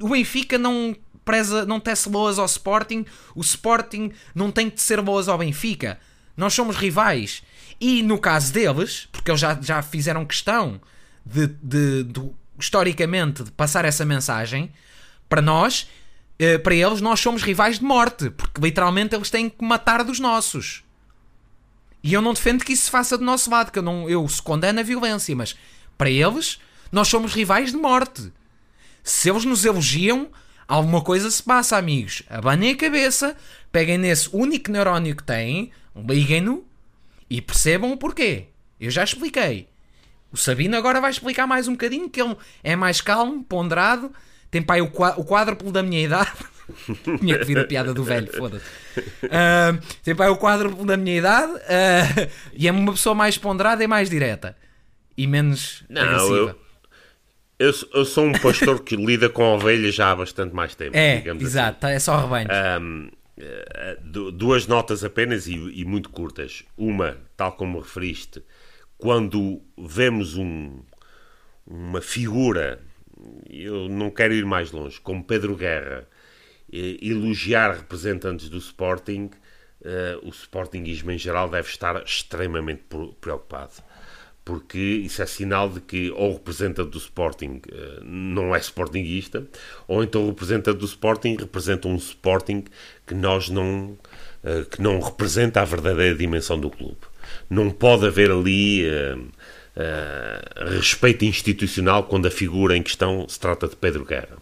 [0.02, 5.02] O Benfica não preza, não tece boas ao Sporting, o Sporting não tem de ser
[5.02, 6.00] boas ao Benfica.
[6.36, 7.44] Nós somos rivais.
[7.80, 10.82] E no caso deles, porque eles já, já fizeram questão
[11.26, 14.72] de, de, de historicamente de passar essa mensagem,
[15.30, 15.88] para nós,
[16.38, 20.20] eh, para eles, nós somos rivais de morte, porque literalmente eles têm que matar dos
[20.20, 20.84] nossos.
[22.04, 24.28] E eu não defendo que isso se faça do nosso lado, que eu, não, eu
[24.28, 25.56] se condeno a violência, mas
[25.98, 26.60] para eles,
[26.92, 28.34] nós somos rivais de morte.
[29.04, 30.30] Se eles nos elogiam,
[30.70, 32.22] Alguma coisa se passa, amigos.
[32.30, 33.36] Abanem a cabeça,
[33.72, 36.64] peguem nesse único neurónio que têm, liguem-no
[37.28, 38.46] e percebam o porquê.
[38.80, 39.68] Eu já expliquei.
[40.32, 44.14] O Sabino agora vai explicar mais um bocadinho, que ele é mais calmo, ponderado,
[44.52, 46.32] tem pai o, o quádruplo da minha idade.
[47.20, 48.66] Tinha que vir a piada do velho, foda-se.
[49.24, 53.84] Uh, tem pai o quádruplo da minha idade uh, e é uma pessoa mais ponderada
[53.84, 54.56] e mais direta.
[55.18, 56.56] E menos Não, agressiva.
[57.58, 60.96] Eu, eu, eu, sou um pastor que lida com ovelhas já há bastante mais tempo.
[60.96, 61.96] É, exato, assim.
[61.96, 62.48] é só rebanho.
[62.82, 63.10] Um,
[63.42, 63.98] eh,
[64.34, 66.64] duas notas apenas e, e muito curtas.
[66.78, 68.44] Uma, tal como referiste,
[68.98, 70.82] quando vemos um,
[71.66, 72.82] uma figura,
[73.50, 76.08] eu não quero ir mais longe, como Pedro Guerra,
[76.72, 79.30] eh, elogiar representantes do Sporting,
[79.82, 82.84] uh, o Sportingismo em geral deve estar extremamente
[83.20, 83.74] preocupado.
[84.46, 89.48] Porque isso é sinal de que ou o representante do Sporting uh, não é Sportingista,
[89.88, 92.66] ou então o representante do Sporting representa um Sporting
[93.06, 93.98] que nós não,
[94.72, 97.10] que não representa a verdadeira dimensão do clube
[97.50, 98.86] não pode haver ali
[99.80, 104.38] uh, respeito institucional quando a figura em questão se trata de Pedro Guerra.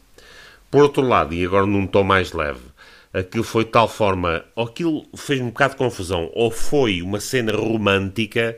[0.71, 2.61] Por outro lado, e agora num tom mais leve,
[3.13, 7.19] aquilo foi de tal forma, ou aquilo fez um bocado de confusão, ou foi uma
[7.19, 8.57] cena romântica,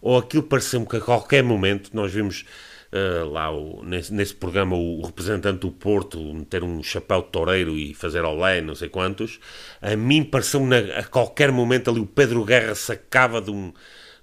[0.00, 2.44] ou aquilo pareceu-me que a qualquer momento nós vimos
[2.92, 7.76] uh, lá o, nesse, nesse, programa o, representante do Porto meter um chapéu de toureiro
[7.76, 9.40] e fazer olé, não sei quantos.
[9.82, 13.72] A mim pareceu-me a qualquer momento ali o Pedro Guerra sacava de um,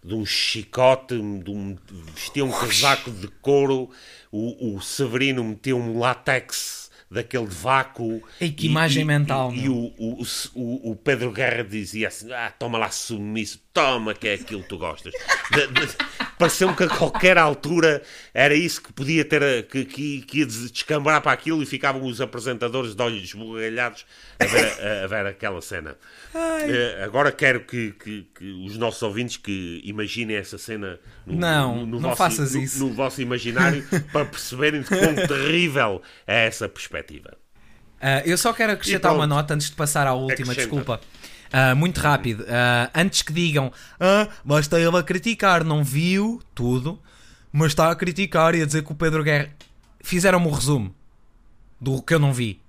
[0.05, 1.75] de um chicote, de um,
[2.13, 3.89] vestia um casaco de couro,
[4.31, 8.21] o, o Severino metia um látex daquele vácuo.
[8.39, 9.51] E que imagem e, mental.
[9.51, 14.29] E, e o, o, o, Pedro Guerra dizia assim: Ah, toma lá sumiço, toma que
[14.29, 15.13] é aquilo que tu gostas.
[16.39, 18.01] Pareceu-me que a qualquer altura
[18.33, 22.21] era isso que podia ter, que, que, que ia descambar para aquilo e ficavam os
[22.21, 24.05] apresentadores de olhos esbugalhados
[24.39, 25.97] a ver, a, a ver aquela cena.
[26.33, 28.25] Uh, agora quero que, que,
[28.65, 32.61] os nossos ouvintes que imaginem essa cena no, não, no, no não vosso, faças no,
[32.61, 32.79] isso.
[32.79, 37.37] no vosso imaginário para perceberem de quão terrível é essa perspectiva.
[37.97, 41.01] Uh, eu só quero acrescentar uma nota antes de passar à última, desculpa.
[41.53, 42.41] Uh, muito rápido.
[42.41, 46.99] Uh, antes que digam, ah, mas está ele a criticar, não viu tudo,
[47.51, 49.49] mas está a criticar e a dizer que o Pedro Guerra.
[50.01, 50.93] Fizeram-me o resumo
[51.79, 52.59] do que eu não vi.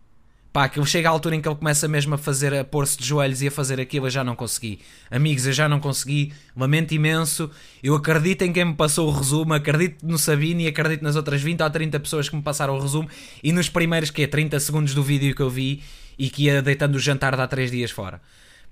[0.57, 3.05] Pá, que chega à altura em que ele começa mesmo a fazer, a pôr-se de
[3.05, 4.79] joelhos e a fazer aquilo, eu já não consegui.
[5.11, 6.33] Amigos, eu já não consegui.
[6.57, 7.51] Lamento imenso.
[7.83, 11.43] Eu acredito em quem me passou o resumo, acredito no Sabino e acredito nas outras
[11.43, 13.07] 20 ou 30 pessoas que me passaram o resumo
[13.43, 15.83] e nos primeiros, que é 30 segundos do vídeo que eu vi
[16.19, 18.19] e que ia deitando o jantar de há 3 dias fora.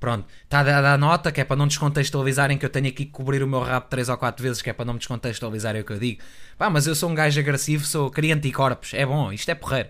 [0.05, 3.11] Pronto, está a dar nota que é para não descontextualizarem que eu tenho aqui que
[3.11, 5.95] cobrir o meu rabo 3 ou 4 vezes, que é para não descontextualizarem o que
[5.95, 6.23] eu digo.
[6.59, 9.89] Pá, mas eu sou um gajo agressivo, sou, cria anticorpos, é bom, isto é porreiro.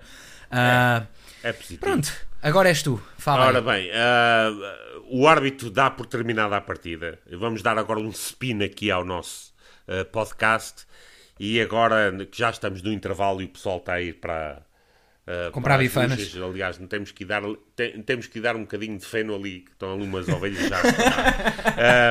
[0.53, 1.05] Uh,
[1.43, 1.49] é.
[1.49, 1.81] É positivo.
[1.81, 3.03] Pronto, agora és tu.
[3.19, 7.19] Fala Ora bem, uh, o árbitro dá por terminada a partida.
[7.33, 9.53] Vamos dar agora um spin aqui ao nosso
[9.89, 10.87] uh, podcast.
[11.41, 14.63] E agora que já estamos no intervalo e o pessoal está a ir para.
[15.27, 16.37] Uh, Comprar bifanas.
[16.37, 17.43] Aliás, temos que dar,
[17.75, 20.83] tem, temos que dar um bocadinho de feno ali, que estão ali umas ovelhas já.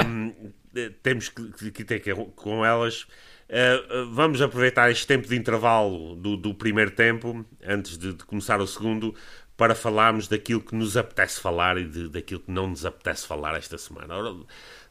[0.07, 0.33] um,
[1.03, 3.03] temos que, que ter que com elas.
[3.03, 8.59] Uh, vamos aproveitar este tempo de intervalo do, do primeiro tempo, antes de, de, começar
[8.59, 9.13] o segundo,
[9.55, 13.55] para falarmos daquilo que nos apetece falar e de, daquilo que não nos apetece falar
[13.55, 14.15] esta semana.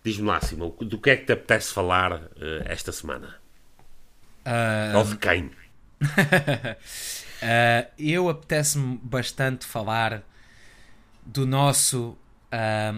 [0.04, 2.28] Diz-me lá, Simão, do que é que te apetece falar uh,
[2.66, 3.36] esta semana?
[4.46, 4.98] Uh...
[4.98, 5.50] Ou de quem?
[7.98, 10.22] eu apetece-me bastante falar
[11.24, 12.16] do nosso,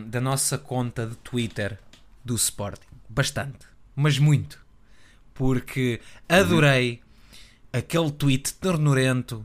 [0.07, 1.79] da nossa conta de Twitter
[2.25, 2.87] do Sporting.
[3.09, 4.65] Bastante, mas muito
[5.35, 7.03] porque adorei
[7.73, 7.81] uhum.
[7.81, 9.45] aquele tweet ternurento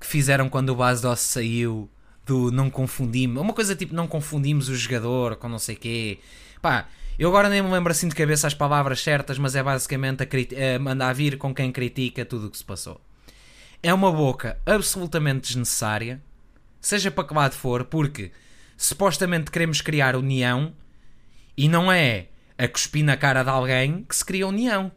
[0.00, 1.90] que fizeram quando o Basdos saiu
[2.24, 6.18] do não confundimos, uma coisa tipo não confundimos o jogador com não sei quê.
[6.62, 6.88] Pá,
[7.18, 10.28] eu agora nem me lembro assim de cabeça as palavras certas, mas é basicamente a
[10.56, 13.00] é mandar vir com quem critica tudo o que se passou.
[13.86, 16.20] É uma boca absolutamente desnecessária,
[16.80, 18.32] seja para que lado for, porque
[18.76, 20.74] supostamente queremos criar união
[21.56, 22.26] e não é
[22.58, 24.90] a cuspir na cara de alguém que se cria união.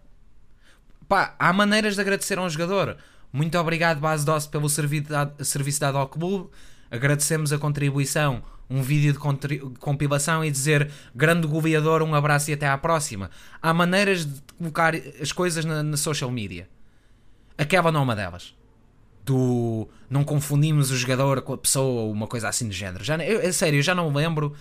[1.07, 2.97] Pá, há maneiras de agradecer a um jogador.
[3.31, 6.49] Muito obrigado, Base Doce, pelo serviço dado ao clube.
[6.89, 12.67] Agradecemos a contribuição, um vídeo de compilação e dizer grande goleador, um abraço e até
[12.67, 13.29] à próxima.
[13.61, 16.67] Há maneiras de colocar as coisas na, na social media.
[17.55, 18.57] Aquela não é uma delas.
[19.23, 23.03] Do não confundimos o jogador com a pessoa ou uma coisa assim do género.
[23.03, 24.55] Já, eu, é sério, eu já não me lembro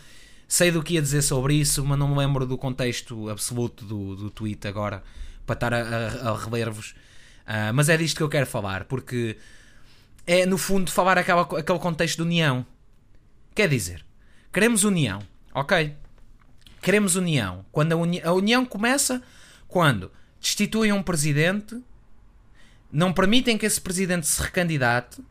[0.50, 4.16] Sei do que ia dizer sobre isso, mas não me lembro do contexto absoluto do,
[4.16, 5.02] do tweet agora
[5.44, 6.92] para estar a, a, a reler-vos.
[7.46, 9.36] Uh, mas é disto que eu quero falar, porque
[10.26, 12.64] é no fundo falar aquela, aquele contexto de união.
[13.54, 14.02] Quer dizer,
[14.50, 15.18] queremos união,
[15.54, 15.94] ok?
[16.80, 17.66] Queremos união.
[17.70, 19.22] Quando a, uni a união começa
[19.66, 21.78] quando destituem um presidente,
[22.90, 25.22] não permitem que esse presidente se recandidate,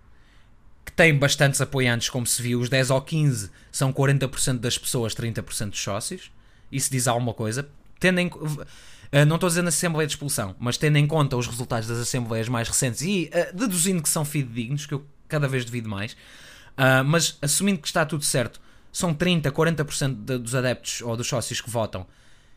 [0.86, 5.14] que tem bastantes apoiantes, como se viu, os 10 ou 15 são 40% das pessoas,
[5.14, 6.32] 30% dos sócios.
[6.72, 7.68] Isso diz alguma coisa.
[8.00, 11.88] Tendo em, uh, não estou dizendo Assembleia de Expulsão, mas tendo em conta os resultados
[11.88, 15.90] das Assembleias mais recentes e uh, deduzindo que são fidedignos, que eu cada vez devido
[15.90, 21.18] mais, uh, mas assumindo que está tudo certo, são 30, 40% de, dos adeptos ou
[21.18, 22.06] dos sócios que votam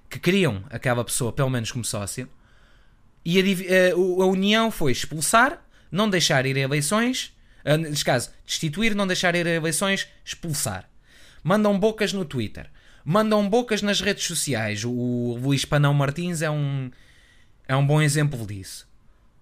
[0.08, 2.28] que queriam aquela pessoa, pelo menos como sócio,
[3.24, 8.30] e a, a, a união foi expulsar, não deixar ir a eleições, uh, neste caso,
[8.46, 10.88] destituir, não deixar ir a eleições, expulsar.
[11.42, 12.70] Mandam bocas no Twitter,
[13.04, 14.84] mandam bocas nas redes sociais.
[14.84, 16.90] O Luís Panão Martins é um,
[17.66, 18.88] é um bom exemplo disso.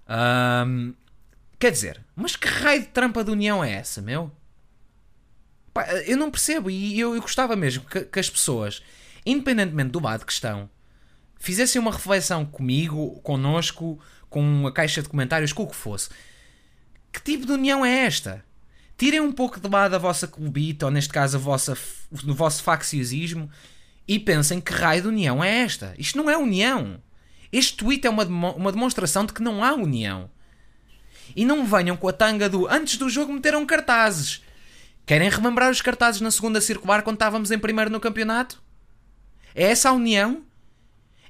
[0.08, 0.94] Um,
[1.58, 4.30] quer dizer, mas que raio de trampa de união é essa, meu?
[5.74, 8.82] Pá, eu não percebo e eu, eu gostava mesmo que, que as pessoas
[9.28, 10.70] independentemente do lado que estão,
[11.38, 16.10] fizessem uma reflexão comigo, connosco, com a caixa de comentários, com o que fosse.
[17.12, 18.44] Que tipo de união é esta?
[18.96, 21.78] Tirem um pouco de lado a vossa clubita, ou neste caso a vossa,
[22.10, 23.50] o vosso facciosismo,
[24.06, 25.94] e pensem que raio de união é esta.
[25.98, 27.00] Isto não é união.
[27.52, 30.30] Este tweet é uma, uma demonstração de que não há união.
[31.36, 34.42] E não venham com a tanga do antes do jogo meteram cartazes.
[35.06, 38.62] Querem remembrar os cartazes na segunda circular quando estávamos em primeiro no campeonato?
[39.54, 40.42] É essa a união?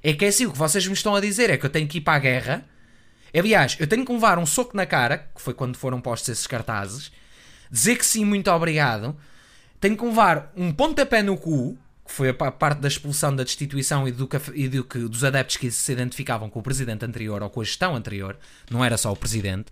[0.03, 1.87] É que é assim, o que vocês me estão a dizer é que eu tenho
[1.87, 2.65] que ir para a guerra.
[3.33, 6.47] Aliás, eu tenho que levar um soco na cara, que foi quando foram postos esses
[6.47, 7.11] cartazes,
[7.69, 9.15] dizer que sim, muito obrigado.
[9.79, 14.07] Tenho que levar um pontapé no cu, que foi a parte da expulsão, da destituição
[14.07, 17.61] e, do, e do dos adeptos que se identificavam com o presidente anterior ou com
[17.61, 18.37] a gestão anterior,
[18.69, 19.67] não era só o presidente.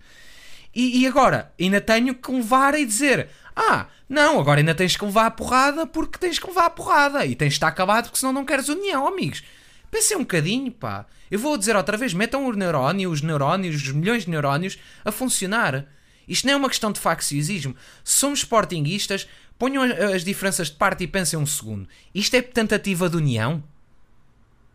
[0.74, 5.04] E, e agora, ainda tenho que levar e dizer: Ah, não, agora ainda tens que
[5.04, 8.18] levar a porrada porque tens que levar a porrada e tens de estar acabado porque
[8.18, 9.42] senão não queres união, amigos.
[9.90, 11.06] Pensem um bocadinho, pá.
[11.30, 15.10] Eu vou dizer outra vez: metam os neurónios, os neurónios, os milhões de neurónios a
[15.10, 15.86] funcionar.
[16.26, 17.74] Isto não é uma questão de facciosismo.
[18.04, 19.26] Somos sportinguistas,
[19.58, 21.88] ponham as diferenças de parte e pensem um segundo.
[22.14, 23.62] Isto é tentativa de união?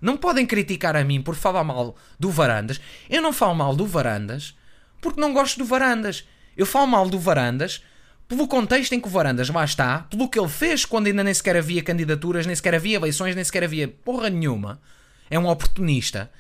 [0.02, 2.82] Não podem criticar a mim por falar mal do Varandas.
[3.10, 4.58] Eu não falo mal do Varandas
[5.00, 6.28] porque não gosto do Varandas.
[6.58, 7.84] Eu falo mal do Varandas
[8.28, 11.34] pelo contexto em que o Varandas lá está, pelo que ele fez quando ainda nem
[11.34, 14.82] sequer havia candidaturas, nem sequer havia eleições, nem sequer havia porra nenhuma.
[15.30, 16.32] É um oportunista.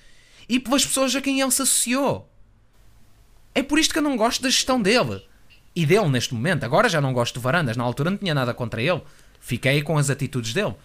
[0.47, 2.29] E pelas pessoas a quem ele se associou.
[3.55, 5.23] É por isto que eu não gosto da gestão dele.
[5.75, 6.63] E dele neste momento.
[6.63, 7.77] Agora já não gosto do Varandas.
[7.77, 9.01] Na altura não tinha nada contra ele.
[9.39, 10.75] Fiquei com as atitudes dele.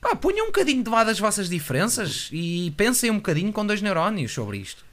[0.00, 3.80] Pá, ponham um bocadinho de lado as vossas diferenças e pensem um bocadinho com dois
[3.80, 4.84] neurónios sobre isto.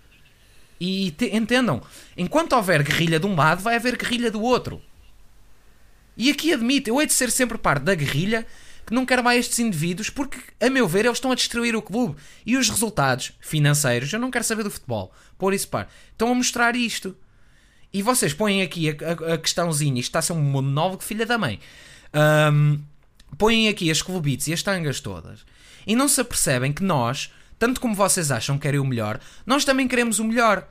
[0.79, 1.81] E te, entendam,
[2.15, 4.81] enquanto houver guerrilha de um lado, vai haver guerrilha do outro.
[6.15, 8.45] E aqui admito, eu hei de ser sempre parte da guerrilha
[8.89, 11.81] que não quero mais estes indivíduos porque, a meu ver, eles estão a destruir o
[11.81, 12.17] clube.
[12.45, 16.35] E os resultados financeiros, eu não quero saber do futebol, por isso, par, estão a
[16.35, 17.15] mostrar isto.
[17.93, 21.25] E vocês põem aqui a, a, a questãozinha, isto está a ser um monólogo filha
[21.25, 21.59] da mãe.
[22.51, 22.79] Um,
[23.37, 25.45] põem aqui as clubites e as tangas todas
[25.85, 29.65] e não se apercebem que nós, tanto como vocês acham que querem o melhor, nós
[29.65, 30.67] também queremos o melhor.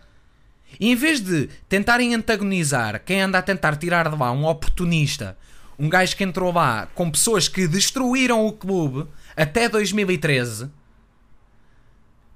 [0.79, 5.37] E em vez de tentarem antagonizar quem anda a tentar tirar de lá um oportunista,
[5.79, 9.07] um gajo que entrou lá com pessoas que destruíram o clube
[9.37, 10.69] até 2013,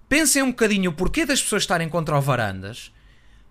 [0.08, 2.92] pensem um bocadinho o porquê das pessoas estarem contra o Varandas,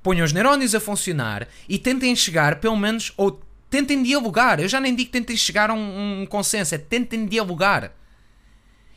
[0.02, 4.60] ponham os neurónios a funcionar e tentem chegar, pelo menos, ou tentem dialogar.
[4.60, 7.94] Eu já nem digo que tentem chegar a um, um consenso, é tentem dialogar.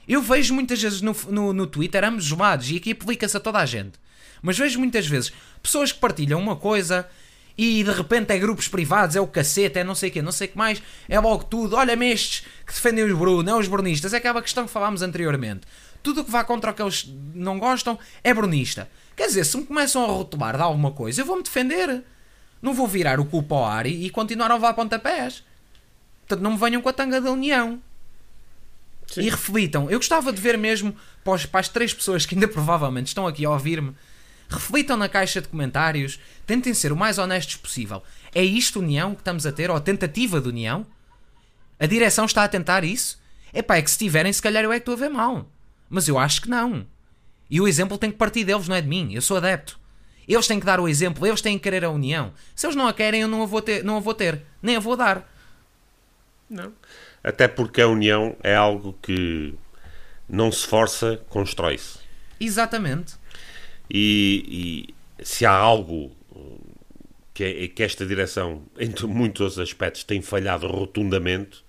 [0.06, 3.40] Eu vejo muitas vezes no, no, no Twitter ambos os lados e aqui aplica-se a
[3.40, 3.98] toda a gente.
[4.42, 5.32] Mas vejo muitas vezes
[5.62, 7.08] pessoas que partilham uma coisa
[7.56, 10.32] e de repente é grupos privados, é o cacete, é não sei o quê, não
[10.32, 11.76] sei o que mais, é logo tudo.
[11.76, 15.62] Olha-me estes que defendem os Bruno, é os brunistas, é aquela questão que falámos anteriormente.
[16.02, 18.88] Tudo o que vá contra o que eles não gostam é brunista.
[19.16, 22.02] Quer dizer, se me começam a rotular de alguma coisa, eu vou-me defender.
[22.60, 25.44] Não vou virar o culpa ao ar e, e continuar a levar pontapés.
[26.26, 27.80] Portanto, não me venham com a tanga da União.
[29.06, 29.22] Sim.
[29.22, 29.90] E reflitam.
[29.90, 33.26] Eu gostava de ver mesmo para, os, para as três pessoas que ainda provavelmente estão
[33.26, 33.94] aqui a ouvir-me
[34.54, 38.02] reflitam na caixa de comentários, tentem ser o mais honestos possível.
[38.34, 40.86] É isto união que estamos a ter, ou a tentativa de união?
[41.78, 43.20] A direção está a tentar isso?
[43.52, 45.48] Epá, é que se tiverem, se calhar eu é que estou a ver mal.
[45.88, 46.86] Mas eu acho que não.
[47.50, 49.12] E o exemplo tem que partir deles, não é de mim.
[49.12, 49.78] Eu sou adepto.
[50.26, 52.32] Eles têm que dar o exemplo, eles têm que querer a união.
[52.54, 54.76] Se eles não a querem, eu não a vou ter, não a vou ter nem
[54.76, 55.30] a vou dar.
[56.48, 56.72] Não.
[57.22, 59.54] Até porque a união é algo que
[60.28, 61.98] não se força, constrói-se.
[62.40, 63.14] Exatamente.
[63.90, 64.86] E,
[65.18, 66.10] e se há algo
[67.34, 71.64] que, é, que esta direção, em muitos aspectos, tem falhado rotundamente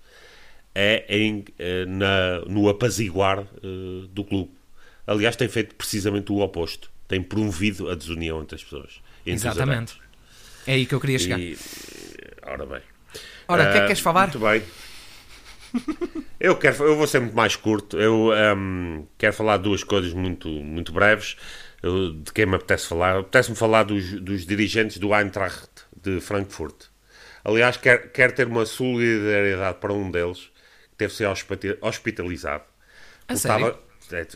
[0.78, 4.50] é em, eh, na, no apaziguar uh, do clube.
[5.06, 6.90] Aliás, tem feito precisamente o oposto.
[7.08, 9.00] Tem promovido a desunião entre as pessoas.
[9.24, 9.94] Entre Exatamente.
[10.66, 11.40] É aí que eu queria chegar.
[11.40, 11.56] E,
[12.42, 12.82] ora bem.
[13.48, 14.26] Ora, o uh, que é que queres falar?
[14.26, 14.62] Muito bem.
[16.38, 17.98] eu, quero, eu vou ser muito mais curto.
[17.98, 21.38] Eu um, quero falar duas coisas muito, muito breves.
[21.82, 23.18] Eu, de quem me apetece falar?
[23.18, 25.68] Apetece-me falar dos, dos dirigentes do Eintracht
[26.02, 26.86] de Frankfurt.
[27.44, 30.50] Aliás, quero, quero ter uma solidariedade para um deles
[30.96, 31.28] teve de ser
[31.80, 32.64] hospitalizado.
[33.28, 33.78] A sério?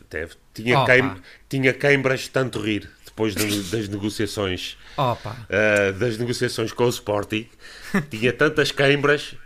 [0.08, 1.14] teve, tinha, queim,
[1.48, 7.48] tinha queimbras de tanto rir depois de, das negociações uh, das negociações com o Sporting.
[8.10, 9.36] tinha tantas queimbras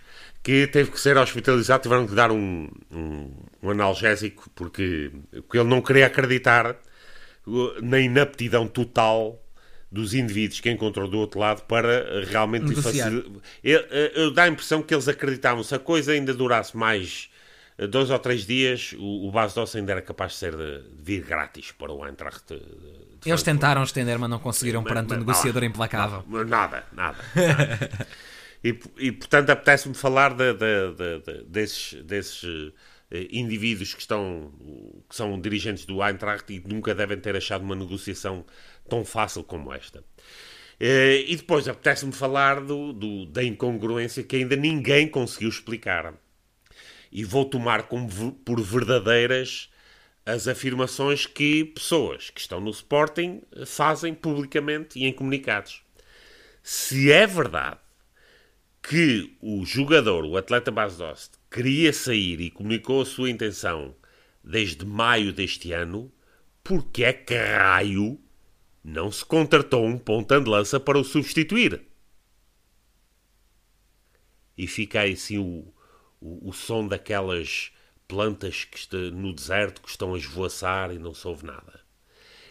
[0.43, 1.83] que teve que ser hospitalizado.
[1.83, 3.31] Tiveram que dar um, um,
[3.63, 6.75] um analgésico porque, porque ele não queria acreditar
[7.83, 9.41] na inaptidão total
[9.91, 13.13] dos indivíduos que encontrou do outro lado para realmente facilitar.
[13.63, 13.81] Eu,
[14.15, 17.31] eu, dá a impressão que eles acreditavam se a coisa ainda durasse mais
[17.79, 20.83] eh, dois ou três dias, o, o base doce ainda era capaz de ser de,
[20.83, 22.43] de vir grátis para o Eintracht.
[22.49, 26.25] De, de eles tentaram estender, mas não conseguiram mas, perante o um negociador não, implacável.
[26.27, 27.19] Nada, nada.
[27.35, 28.07] nada.
[28.65, 30.55] e, e, portanto, apetece-me falar de,
[31.47, 32.73] desses, desses
[33.31, 34.53] indivíduos que, estão,
[35.09, 38.45] que são dirigentes do Eintracht e nunca devem ter achado uma negociação
[38.89, 40.01] tão fácil como esta.
[40.81, 46.15] Uh, e depois apetece-me falar do, do, da incongruência que ainda ninguém conseguiu explicar.
[47.13, 49.71] E vou tomar como por verdadeiras
[50.27, 55.83] as afirmações que pessoas que estão no Sporting fazem publicamente e em comunicados.
[56.63, 57.79] Se é verdade
[58.83, 63.95] que o jogador, o atleta Bas Dost, queria sair e comunicou a sua intenção
[64.43, 66.13] desde maio deste ano,
[66.65, 68.21] porque é que raio
[68.83, 71.81] não se contratou um ponta de lança para o substituir.
[74.59, 75.73] E fica aí sim o,
[76.21, 77.71] o, o som daquelas
[78.09, 81.81] plantas que está no deserto que estão a esvoaçar e não se ouve nada.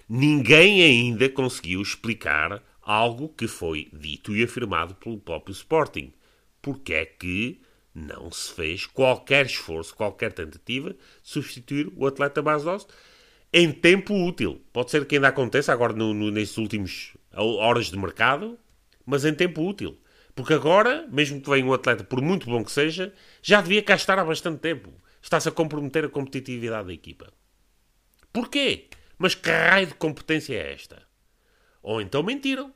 [0.07, 6.13] Ninguém ainda conseguiu explicar algo que foi dito e afirmado pelo próprio Sporting.
[6.61, 7.61] Porque é que
[7.93, 12.67] não se fez qualquer esforço, qualquer tentativa de substituir o atleta base
[13.51, 14.61] em tempo útil.
[14.73, 18.57] Pode ser que ainda aconteça agora no, no, nestes últimos horas de mercado,
[19.05, 19.99] mas em tempo útil.
[20.35, 23.93] Porque agora, mesmo que venha um atleta, por muito bom que seja, já devia cá
[23.93, 24.91] estar há bastante tempo.
[25.21, 27.31] Está-se a comprometer a competitividade da equipa.
[28.31, 28.89] Porquê?
[29.17, 31.03] Mas que raio de competência é esta?
[31.83, 32.73] Ou então mentiram.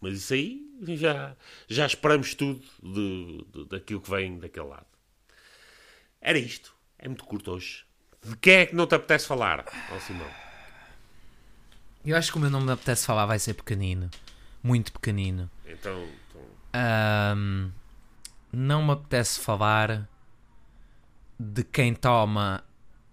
[0.00, 0.65] Mas isso aí
[0.96, 1.36] já,
[1.68, 4.86] já esperamos tudo de, de, daquilo que vem daquele lado.
[6.20, 6.74] Era isto.
[6.98, 7.84] É muito curto hoje.
[8.22, 9.64] De quem é que não te apetece falar,
[9.94, 10.28] oh, Simão?
[12.04, 14.10] Eu acho que o meu não me apetece falar vai ser pequenino.
[14.62, 15.50] Muito pequenino.
[15.64, 16.08] Então.
[16.28, 16.42] então...
[17.36, 17.70] Um,
[18.52, 20.08] não me apetece falar
[21.38, 22.64] de quem toma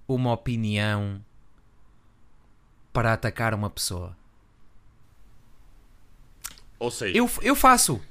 [0.08, 1.24] uma opinião
[2.92, 4.16] para atacar uma pessoa.
[6.84, 8.02] Ou seja, eu, eu faço.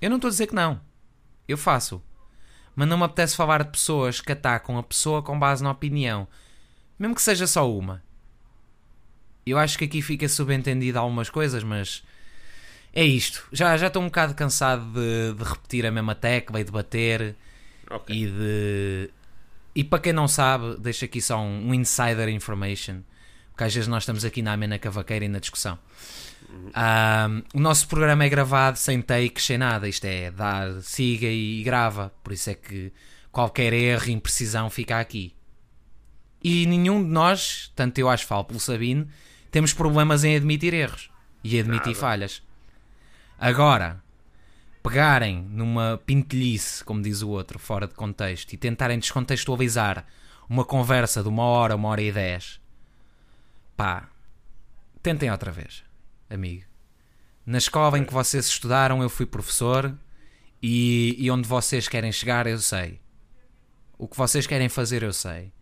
[0.00, 0.80] Eu não estou a dizer que não.
[1.48, 2.02] Eu faço
[2.74, 6.26] mas não me apetece falar de pessoas que atacam a pessoa com base na opinião,
[6.98, 8.02] mesmo que seja só uma.
[9.46, 12.02] Eu acho que aqui fica subentendido algumas coisas, mas
[12.92, 13.46] é isto.
[13.52, 17.36] Já, já estou um bocado cansado de, de repetir a mesma tecla e de bater
[17.90, 18.16] okay.
[18.16, 19.10] e de.
[19.74, 23.00] E para quem não sabe, deixo aqui só um, um insider information,
[23.50, 25.78] porque às vezes nós estamos aqui na amena cavaqueira e na discussão.
[26.50, 29.88] Um, o nosso programa é gravado sem takes, sem nada.
[29.88, 32.12] Isto é, dá, siga e grava.
[32.22, 32.92] Por isso é que
[33.30, 35.34] qualquer erro, imprecisão fica aqui.
[36.42, 39.08] E nenhum de nós, tanto eu acho falo pelo Sabino,
[39.50, 41.10] temos problemas em admitir erros
[41.42, 41.98] e admitir nada.
[41.98, 42.42] falhas.
[43.38, 44.02] Agora,
[44.82, 50.04] pegarem numa pintelhice, como diz o outro, fora de contexto, e tentarem descontextualizar
[50.48, 52.60] uma conversa de uma hora, uma hora e dez,
[53.76, 54.08] pá,
[55.02, 55.82] tentem outra vez
[56.28, 56.64] amigo.
[57.46, 59.94] Na escola em que vocês estudaram, eu fui professor
[60.62, 63.00] e, e onde vocês querem chegar, eu sei.
[63.98, 65.52] O que vocês querem fazer, eu sei.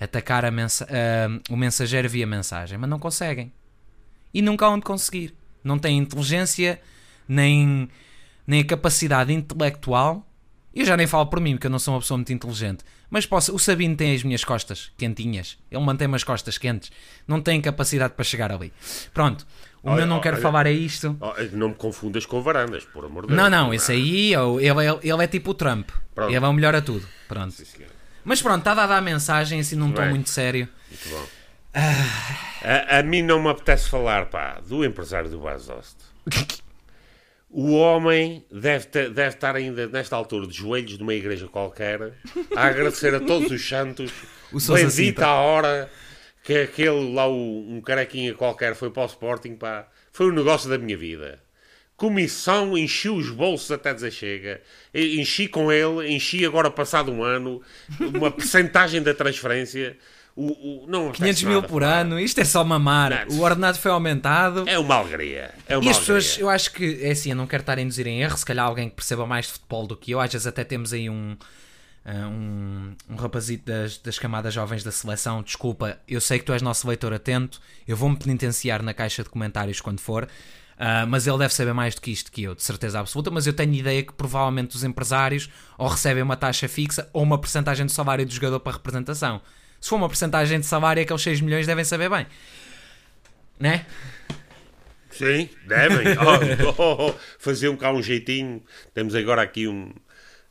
[0.00, 3.52] Atacar mensa uh, o mensageiro via mensagem, mas não conseguem.
[4.32, 5.34] E nunca hão de conseguir.
[5.62, 6.80] Não têm inteligência,
[7.28, 7.88] nem,
[8.46, 10.26] nem a capacidade intelectual.
[10.74, 12.84] Eu já nem falo por mim, porque eu não sou uma pessoa muito inteligente.
[13.10, 15.58] Mas posso, o Sabino tem as minhas costas quentinhas.
[15.70, 16.90] Ele mantém as costas quentes.
[17.26, 18.72] Não tem capacidade para chegar ali.
[19.12, 19.46] Pronto.
[19.82, 21.16] O olha, meu não quero olha, falar é isto.
[21.52, 23.40] Não me confundas com varandas, por amor de Deus.
[23.40, 25.90] Não, não, esse aí ele, ele, ele é tipo o Trump.
[26.14, 26.34] Pronto.
[26.34, 27.06] Ele é o melhor a tudo.
[27.28, 27.52] Pronto.
[27.52, 27.64] Sim,
[28.24, 30.68] Mas pronto, está dada a mensagem, assim num tom muito sério.
[30.90, 31.26] Muito bom.
[31.74, 32.90] Ah.
[32.90, 35.96] A, a, mim não me apetece falar, pá, do empresário do Basost.
[37.50, 42.12] O homem deve, ter- deve estar ainda nesta altura de joelhos numa igreja qualquer
[42.54, 44.12] a agradecer a todos os santos.
[44.50, 45.90] O Bendita a hora
[46.48, 49.54] que aquele lá, um carequinha qualquer, foi para o Sporting.
[49.54, 49.86] Pá.
[50.10, 51.38] Foi o negócio da minha vida.
[51.94, 54.62] Comissão, enchi os bolsos até dizer chega.
[54.94, 57.60] Enchi com ele, enchi agora passado um ano,
[58.00, 59.98] uma percentagem da transferência.
[60.34, 63.26] O, o, não 500 acontece mil por ano, isto é só mamar.
[63.28, 63.36] Não.
[63.36, 64.64] O ordenado foi aumentado.
[64.66, 65.50] É uma alegria.
[65.68, 67.82] É uma E as pessoas, eu acho que, é assim, eu não quero estar a
[67.82, 70.32] induzir em erro, se calhar alguém que perceba mais de futebol do que eu, às
[70.32, 71.36] vezes até temos aí um,
[72.14, 76.62] um, um rapazito das, das camadas jovens da seleção, desculpa, eu sei que tu és
[76.62, 80.28] nosso leitor atento, eu vou-me penitenciar na caixa de comentários quando for,
[80.78, 83.46] ah, mas ele deve saber mais do que isto que eu, de certeza absoluta, mas
[83.46, 87.84] eu tenho ideia que provavelmente os empresários ou recebem uma taxa fixa ou uma porcentagem
[87.84, 89.40] do salário do jogador para representação.
[89.80, 92.26] Se for uma porcentagem de salário, aqueles 6 milhões devem saber bem.
[93.58, 93.84] Né?
[95.10, 96.06] Sim, devem.
[96.78, 98.62] Oh, oh, oh, faziam cá um jeitinho.
[98.94, 99.92] Temos agora aqui um,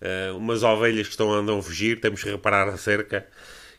[0.02, 2.00] eh, umas ovelhas que estão andam a fugir.
[2.00, 3.26] Temos que reparar a cerca.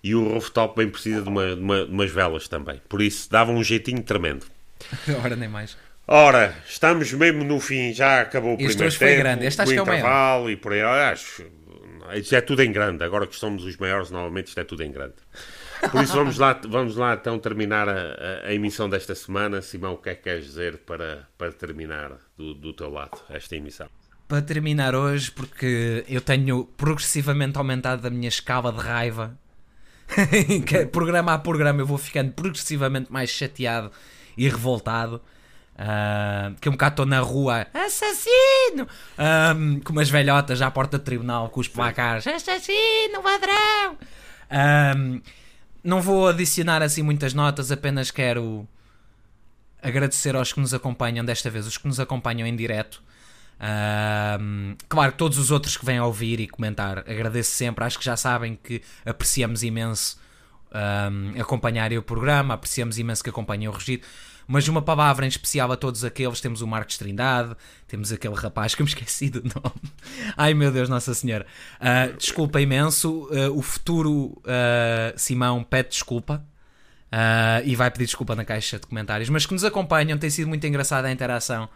[0.02, 2.80] E o rooftop bem precisa de, uma, de, uma- de umas velas também.
[2.88, 4.46] Por isso, davam um jeitinho tremendo.
[5.24, 5.76] Ora, nem mais.
[6.06, 7.92] Ora, estamos mesmo no fim.
[7.92, 9.18] Já acabou o Este primeiro hoje foi tempo.
[9.20, 9.46] grande.
[9.46, 10.50] Este acho o que é o maior.
[10.50, 10.80] e por aí.
[10.82, 11.44] Acho,
[12.14, 13.04] isto é tudo em grande.
[13.04, 15.14] Agora que somos os maiores, normalmente isto é tudo em grande.
[15.92, 19.60] Por isso vamos lá, vamos lá então terminar a, a- a emissão desta semana.
[19.60, 23.54] Simão, o que é que queres dizer para, para terminar do, do teu lado esta
[23.56, 23.88] emissão?
[24.28, 29.36] Para terminar hoje, porque eu tenho progressivamente aumentado a minha escala de raiva.
[30.72, 33.90] É programa a programa eu vou ficando progressivamente mais chateado
[34.36, 35.20] e revoltado.
[35.80, 38.88] Ah, que um bocado estou na rua, assassino!
[39.16, 43.96] Ah, com umas velhotas à porta do tribunal com os placares, assassino, ladrão!
[44.50, 44.94] Ah,
[45.84, 48.66] não vou adicionar assim muitas notas, apenas quero
[49.80, 53.00] agradecer aos que nos acompanham desta vez, os que nos acompanham em direto.
[53.60, 57.84] Ahm, claro, todos os outros que vêm ouvir e comentar, agradeço sempre.
[57.84, 60.18] Acho que já sabem que apreciamos imenso
[60.72, 64.06] ahm, acompanharem o programa, apreciamos imenso que acompanhem o Regido.
[64.46, 67.54] Mas uma palavra em especial a todos aqueles: temos o Marcos Trindade,
[67.86, 69.92] temos aquele rapaz que me esqueci do nome.
[70.36, 71.46] Ai meu Deus, Nossa Senhora.
[71.78, 73.28] Ah, desculpa imenso.
[73.30, 76.44] Ah, o futuro ah, Simão pede desculpa.
[77.10, 80.46] Uh, e vai pedir desculpa na caixa de comentários, mas que nos acompanham, tem sido
[80.46, 81.66] muito engraçada a interação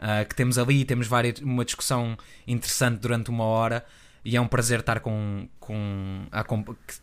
[0.00, 2.16] uh, que temos ali, temos várias, uma discussão
[2.46, 3.84] interessante durante uma hora
[4.24, 6.44] e é um prazer estar com, com a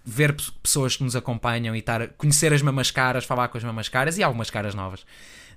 [0.03, 3.63] ver pe- pessoas que nos acompanham e estar, conhecer as mesmas caras, falar com as
[3.63, 5.05] mesmas caras e algumas caras novas.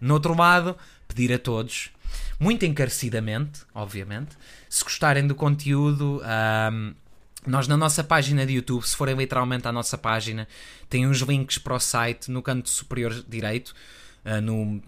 [0.01, 0.77] No outro lado,
[1.09, 1.91] pedir a todos,
[2.39, 4.37] muito encarecidamente, obviamente,
[4.69, 6.23] se gostarem do conteúdo,
[6.73, 6.95] um,
[7.47, 10.47] nós na nossa página de YouTube, se forem literalmente à nossa página,
[10.89, 13.75] tem uns links para o site no canto superior direito.
[14.27, 14.83] Ah, no,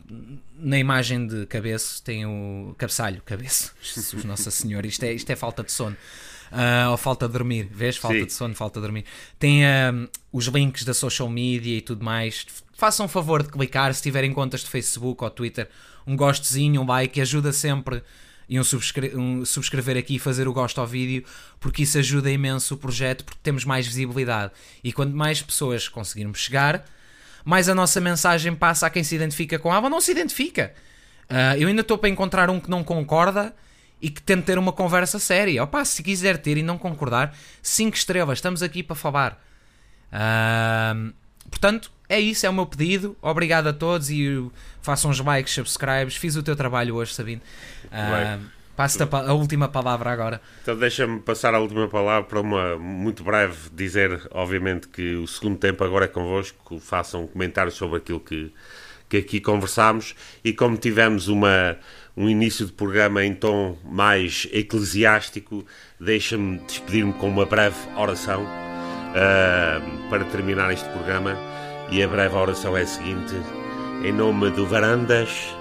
[0.59, 5.37] na imagem de cabeça tem o cabeçalho, cabeça, Jesus Nossa Senhora, isto é, isto é
[5.37, 5.97] falta de sono.
[6.51, 7.97] Ah, ou falta de dormir, vês?
[7.97, 8.27] Falta Sim.
[8.27, 9.05] de sono, falta de dormir.
[9.39, 9.93] Tem ah,
[10.33, 12.45] os links da social media e tudo mais.
[12.75, 15.69] Façam um favor de clicar se tiverem contas de Facebook ou Twitter.
[16.07, 18.03] Um gostezinho, um like, ajuda sempre
[18.49, 21.23] e um, subscre- um subscrever aqui e fazer o gosto ao vídeo,
[21.61, 24.53] porque isso ajuda imenso o projeto, porque temos mais visibilidade.
[24.83, 26.85] E quanto mais pessoas conseguirmos chegar,
[27.49, 30.75] mais a nossa mensagem passa a quem se identifica com ela ou não se identifica.
[31.31, 33.57] Ah, eu ainda estou para encontrar um que não concorda
[34.03, 35.65] e que tente ter uma conversa séria.
[35.65, 39.43] Opa, se quiser ter e não concordar, 5 estrelas, estamos aqui para falar.
[40.13, 41.15] Ahm,
[41.49, 43.17] portanto, é isso, é o meu pedido.
[43.23, 44.47] Obrigado a todos e
[44.83, 46.17] façam os likes, subscribes.
[46.17, 47.41] Fiz o teu trabalho hoje, Sabino.
[47.91, 48.45] Ahm,
[48.79, 50.41] Passo-te a, última palavra agora.
[50.63, 55.59] Então deixa-me passar a última palavra para uma muito breve dizer, obviamente, que o segundo
[55.59, 58.53] tempo agora é convosco, façam comentários sobre aquilo que,
[59.09, 60.15] que aqui conversámos.
[60.45, 61.77] E como tivemos uma,
[62.17, 65.67] um início de programa em tom mais eclesiástico,
[65.99, 71.37] deixa-me despedir-me com uma breve oração ah, para terminar este programa.
[71.91, 73.35] E a breve oração é a seguinte,
[74.05, 75.53] em nome do Varandas,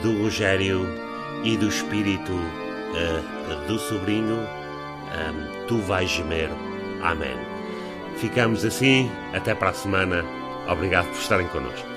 [0.00, 1.01] do Rogério
[1.44, 2.32] e do espírito
[2.94, 4.38] eh, do sobrinho,
[5.12, 6.50] eh, tu vais gemer.
[7.02, 7.36] Amém.
[8.16, 10.24] Ficamos assim, até para a semana.
[10.68, 11.91] Obrigado por estarem connosco.